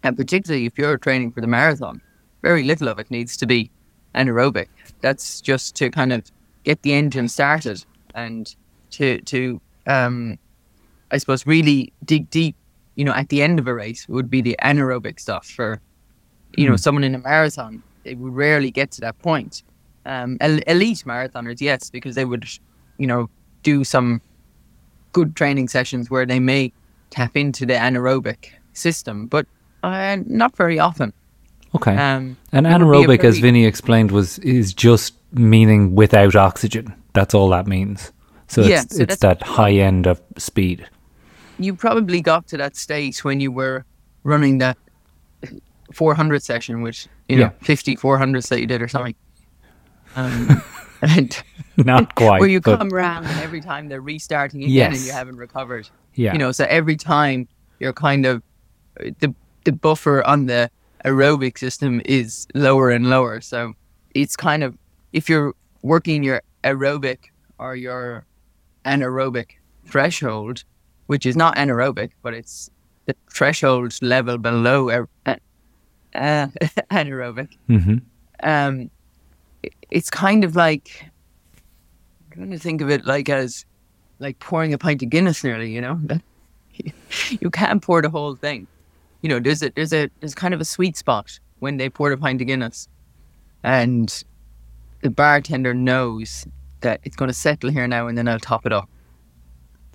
And 0.02 0.16
particularly 0.16 0.66
if 0.66 0.78
you're 0.78 0.98
training 0.98 1.32
for 1.32 1.40
the 1.40 1.46
marathon, 1.46 2.00
very 2.42 2.62
little 2.62 2.88
of 2.88 2.98
it 2.98 3.10
needs 3.10 3.36
to 3.36 3.46
be 3.46 3.70
anaerobic. 4.14 4.68
That's 5.00 5.40
just 5.40 5.74
to 5.76 5.90
kind 5.90 6.12
of 6.12 6.30
get 6.64 6.82
the 6.82 6.92
engine 6.92 7.28
started 7.28 7.84
and 8.14 8.54
to 8.90 9.20
to 9.22 9.60
um, 9.86 10.38
I 11.10 11.18
suppose 11.18 11.46
really 11.46 11.92
dig 12.04 12.30
deep. 12.30 12.56
You 12.98 13.04
know, 13.06 13.12
at 13.22 13.28
the 13.28 13.40
end 13.46 13.56
of 13.60 13.66
a 13.68 13.74
race 13.84 14.02
would 14.08 14.28
be 14.28 14.40
the 14.42 14.56
anaerobic 14.70 15.16
stuff 15.20 15.46
for 15.58 15.80
you 16.56 16.66
know 16.66 16.72
Hmm. 16.76 16.84
someone 16.86 17.04
in 17.04 17.14
a 17.14 17.18
marathon. 17.30 17.82
They 18.04 18.14
would 18.20 18.34
rarely 18.34 18.70
get 18.70 18.90
to 18.96 19.00
that 19.02 19.16
point. 19.20 19.62
Um, 20.04 20.36
elite 20.40 21.04
marathoners, 21.06 21.60
yes, 21.60 21.90
because 21.90 22.14
they 22.16 22.24
would 22.24 22.44
you 23.02 23.06
know 23.06 23.28
do 23.62 23.84
some 23.84 24.20
good 25.12 25.30
training 25.36 25.68
sessions 25.68 26.10
where 26.10 26.26
they 26.26 26.40
may 26.40 26.72
tap 27.10 27.36
into 27.36 27.64
the 27.66 27.74
anaerobic 27.74 28.40
system, 28.72 29.26
but 29.26 29.46
uh, 29.84 30.16
not 30.26 30.56
very 30.56 30.78
often. 30.80 31.12
Okay. 31.76 31.96
Um, 31.96 32.36
and 32.52 32.66
it 32.66 32.70
would 32.70 32.78
be 32.78 32.98
a 32.98 33.18
anaerobic, 33.18 33.24
as 33.24 33.38
very- 33.38 33.42
Vinny 33.52 33.64
explained, 33.66 34.10
was 34.10 34.38
is 34.40 34.74
just 34.74 35.14
meaning 35.32 35.94
without 35.94 36.34
oxygen. 36.34 36.92
That's 37.12 37.34
all 37.34 37.48
that 37.50 37.66
means. 37.66 38.12
So 38.48 38.62
Yeah, 38.62 38.82
it's 38.82 38.96
so 38.96 39.02
it's 39.02 39.16
that 39.18 39.42
high 39.42 39.74
end 39.74 40.06
of 40.06 40.20
speed. 40.38 40.88
You 41.58 41.74
probably 41.74 42.20
got 42.20 42.46
to 42.48 42.56
that 42.58 42.76
state 42.76 43.24
when 43.24 43.40
you 43.40 43.50
were 43.52 43.84
running 44.24 44.58
that 44.58 44.76
400 45.92 46.42
session, 46.42 46.82
which 46.82 47.08
you 47.28 47.36
know 47.36 47.42
Yeah. 47.44 47.50
50 47.62 47.96
400s 47.96 48.48
that 48.48 48.60
you 48.60 48.66
did 48.66 48.82
or 48.82 48.88
something. 48.88 49.14
Um, 50.16 50.62
and 51.02 51.42
Not 51.76 52.14
quite. 52.16 52.40
where 52.40 52.48
you 52.48 52.60
but 52.60 52.78
come 52.78 52.92
around 52.92 53.26
and 53.26 53.40
every 53.40 53.60
time 53.60 53.88
they're 53.88 54.00
restarting 54.00 54.60
again 54.62 54.72
Yes. 54.74 54.96
and 54.98 55.06
you 55.06 55.12
haven't 55.12 55.36
recovered. 55.36 55.88
yeah. 56.14 56.32
You 56.32 56.38
know, 56.38 56.52
so 56.52 56.64
every 56.68 56.96
time 56.96 57.48
you're 57.80 57.92
kind 57.92 58.26
of 58.26 58.42
the 58.96 59.34
the 59.64 59.72
buffer 59.72 60.24
on 60.26 60.46
the 60.46 60.70
aerobic 61.04 61.58
system 61.58 62.00
is 62.04 62.46
lower 62.54 62.90
and 62.90 63.08
lower. 63.08 63.40
So 63.40 63.74
it's 64.14 64.34
kind 64.36 64.64
of 64.64 64.76
if 65.12 65.28
you're 65.28 65.54
working 65.82 66.22
your 66.24 66.42
aerobic 66.64 67.18
or 67.58 67.76
your 67.76 68.24
anaerobic 68.84 69.50
threshold, 69.86 70.64
which 71.08 71.26
is 71.26 71.36
not 71.36 71.56
anaerobic, 71.56 72.10
but 72.22 72.32
it's 72.34 72.70
the 73.06 73.14
threshold 73.30 73.92
level 74.02 74.38
below 74.38 74.88
aer- 74.88 75.08
uh, 75.26 75.36
anaerobic. 76.90 77.48
hmm 77.66 77.96
Um, 78.42 78.90
it- 79.62 79.74
it's 79.90 80.10
kind 80.10 80.44
of 80.44 80.54
like 80.54 81.04
I'm 82.30 82.36
trying 82.36 82.50
to 82.50 82.58
think 82.58 82.80
of 82.80 82.88
it 82.90 83.04
like 83.04 83.28
as 83.28 83.64
like 84.20 84.38
pouring 84.38 84.72
a 84.74 84.78
pint 84.78 85.02
of 85.02 85.08
Guinness 85.10 85.42
nearly, 85.44 85.72
you 85.74 85.80
know. 85.80 85.98
you 87.40 87.50
can't 87.50 87.82
pour 87.82 88.00
the 88.02 88.10
whole 88.10 88.36
thing. 88.36 88.66
You 89.22 89.28
know, 89.30 89.40
there's 89.40 89.62
a 89.62 89.70
there's 89.74 89.92
a 89.92 90.08
there's 90.20 90.34
kind 90.34 90.54
of 90.54 90.60
a 90.60 90.64
sweet 90.64 90.96
spot 90.96 91.38
when 91.60 91.76
they 91.78 91.88
pour 91.90 92.12
a 92.12 92.16
pint 92.18 92.40
of 92.40 92.46
Guinness, 92.46 92.88
and 93.64 94.22
the 95.02 95.10
bartender 95.10 95.74
knows 95.74 96.46
that 96.80 97.00
it's 97.04 97.16
going 97.16 97.28
to 97.28 97.34
settle 97.34 97.70
here 97.70 97.88
now, 97.88 98.06
and 98.06 98.16
then 98.16 98.28
I'll 98.28 98.38
top 98.38 98.66
it 98.66 98.72
up. 98.72 98.88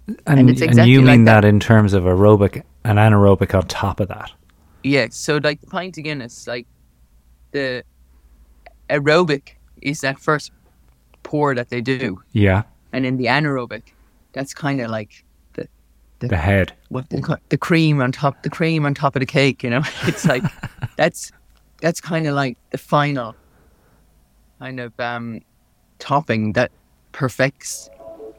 And, 0.08 0.20
And 0.26 0.50
it's 0.50 0.62
and 0.62 0.72
exactly 0.72 0.92
you 0.92 1.02
like 1.02 1.12
mean 1.12 1.26
that. 1.26 1.42
that. 1.42 1.48
in 1.48 1.60
terms 1.60 1.94
of 1.94 2.04
aerobic 2.04 2.64
and 2.84 2.98
anaerobic 3.00 3.54
on 3.56 3.68
top 3.68 4.00
of 4.00 4.10
that. 4.10 4.32
Yeah, 4.84 5.08
so 5.12 5.38
like 5.38 5.62
the 5.62 5.68
pint 5.68 5.98
of 5.98 6.04
Guinness, 6.04 6.46
like 6.46 6.68
the 7.52 7.84
aerobic 8.90 9.54
is 9.82 10.02
that 10.02 10.20
first 10.20 10.52
pour 11.24 11.56
that 11.56 11.70
they 11.70 11.80
do, 11.82 12.22
Yeah. 12.34 12.64
and 12.92 13.06
then 13.06 13.16
the 13.18 13.26
anaerobic, 13.28 13.84
that's 14.34 14.54
kind 14.54 14.82
of 14.82 14.90
like 14.92 15.24
The 15.54 15.68
the 16.20 16.38
head. 16.38 16.74
what 16.90 17.06
call 17.22 17.38
the 17.50 17.58
cream 17.58 18.02
on 18.02 18.12
top, 18.12 18.44
the 18.44 18.50
cream 18.50 18.86
on 18.86 18.94
top 18.94 19.16
of 19.16 19.20
the 19.22 19.26
cake. 19.26 19.64
You 19.64 19.70
know, 19.70 19.82
it's 20.04 20.26
like 20.26 20.44
that's 20.98 21.32
that's 21.82 22.02
kind 22.02 22.28
of 22.28 22.36
like 22.36 22.58
the 22.72 22.78
final 22.78 23.36
kind 24.60 24.80
of 24.82 24.98
um, 25.00 25.42
topping 26.00 26.54
that 26.54 26.72
perfects 27.14 27.90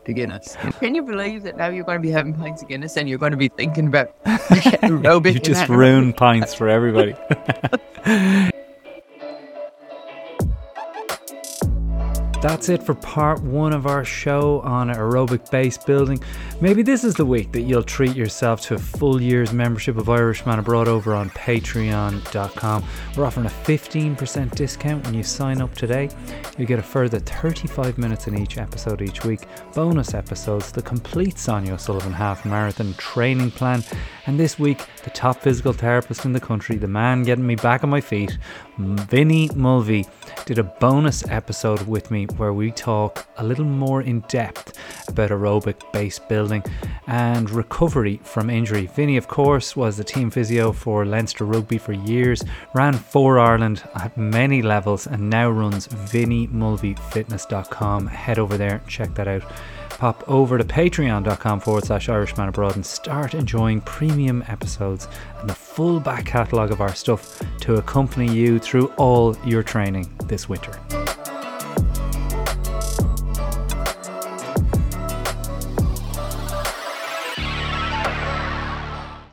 the 0.05 0.12
Guinness. 0.12 0.57
Can 0.81 0.95
you 0.95 1.03
believe 1.03 1.43
that 1.45 1.57
now 1.57 1.69
you're 1.69 1.85
going 1.85 1.99
to 1.99 2.03
be 2.03 2.11
having 2.11 2.35
pints 2.35 2.62
of 2.62 2.69
Guinness 2.69 2.97
and 2.97 3.09
you're 3.09 3.19
going 3.19 3.33
to 3.33 3.38
be 3.38 3.49
thinking 3.49 3.87
about 3.88 4.14
aerobic? 4.25 5.35
You 5.35 5.40
just 5.40 5.62
anaerobic? 5.62 5.77
ruined 5.77 6.17
pints 6.17 6.55
for 6.55 6.69
everybody. 6.69 7.14
That's 12.45 12.69
it 12.69 12.83
for 12.83 12.95
part 12.95 13.43
one 13.43 13.73
of 13.73 13.87
our 13.87 14.05
show 14.05 14.61
on 14.61 14.89
aerobic 14.89 15.51
base 15.51 15.79
building. 15.79 16.23
Maybe 16.61 16.83
this 16.83 17.03
is 17.03 17.15
the 17.15 17.25
week 17.25 17.53
that 17.53 17.63
you'll 17.63 17.83
treat 17.83 18.15
yourself 18.15 18.61
to 18.67 18.75
a 18.75 18.79
full 18.79 19.19
year's 19.19 19.55
membership 19.55 19.97
of 19.97 20.11
Irishman 20.11 20.59
Abroad 20.59 20.87
over 20.87 21.15
on 21.15 21.31
patreon.com. 21.31 22.85
We're 23.17 23.25
offering 23.25 23.47
a 23.47 23.49
15% 23.49 24.55
discount 24.55 25.07
when 25.07 25.15
you 25.15 25.23
sign 25.23 25.63
up 25.63 25.75
today. 25.75 26.11
You 26.59 26.67
get 26.67 26.79
a 26.79 26.83
further 26.83 27.19
35 27.19 27.97
minutes 27.97 28.27
in 28.27 28.39
each 28.39 28.59
episode 28.59 29.01
each 29.01 29.25
week, 29.25 29.47
bonus 29.73 30.13
episodes, 30.13 30.71
the 30.71 30.83
complete 30.83 31.39
Sonia 31.39 31.79
Sullivan 31.79 32.13
half 32.13 32.45
marathon 32.45 32.93
training 32.99 33.53
plan, 33.53 33.83
and 34.27 34.39
this 34.39 34.59
week, 34.59 34.83
the 35.03 35.11
top 35.11 35.41
physical 35.41 35.73
therapist 35.73 36.25
in 36.25 36.33
the 36.33 36.41
country, 36.41 36.77
the 36.77 36.89
man 36.89 37.23
getting 37.23 37.47
me 37.47 37.57
back 37.57 37.85
on 37.85 37.91
my 37.91 38.01
feet, 38.01 38.37
Vinny 38.79 39.49
Mulvey, 39.55 40.07
did 40.47 40.59
a 40.59 40.65
bonus 40.65 41.27
episode 41.29 41.87
with 41.87 42.11
me 42.11 42.27
where 42.38 42.53
we 42.53 42.70
talk 42.70 43.27
a 43.37 43.44
little 43.44 43.64
more 43.64 44.03
in 44.03 44.20
depth 44.29 44.79
about 45.09 45.31
aerobic 45.31 45.81
base 45.92 46.18
building 46.18 46.62
and 47.07 47.49
recovery 47.51 48.18
from 48.23 48.51
injury. 48.51 48.87
Vinny, 48.87 49.16
of 49.16 49.29
course, 49.29 49.77
was 49.77 49.97
the 49.97 50.03
team 50.05 50.31
physio 50.31 50.73
for 50.73 51.05
Leinster 51.05 51.44
Rugby 51.44 51.79
for 51.79 51.92
years, 51.92 52.42
ran 52.75 52.94
for 52.94 53.38
Ireland 53.38 53.85
at 53.94 54.16
many 54.16 54.62
levels, 54.62 55.07
and 55.07 55.31
now 55.31 55.51
runs 55.51 55.87
VinnyMulveyFitness.com. 55.88 58.07
Head 58.07 58.38
over 58.38 58.57
there, 58.57 58.81
check 58.87 59.14
that 59.14 59.29
out 59.29 59.42
pop 59.99 60.29
over 60.29 60.59
to 60.59 60.64
patreon.com 60.64 61.61
forward 61.61 61.85
slash 61.85 62.09
Irishman 62.09 62.49
Abroad 62.49 62.77
and 62.77 62.85
start 62.85 63.35
enjoying 63.35 63.81
premium 63.83 64.44
episodes 64.49 65.09
and 65.40 65.49
the 65.49 65.55
full 65.55 66.01
back 66.01 66.27
catalogue 66.27 66.73
of 66.73 66.81
our 66.81 66.94
stuff 66.94 67.40
to 67.61 67.77
accompany 67.77 68.33
you 68.33 68.59
through 68.59 68.87
all 68.97 69.37
your 69.44 69.62
training 69.62 70.11
this 70.27 70.49
winter. 70.49 70.73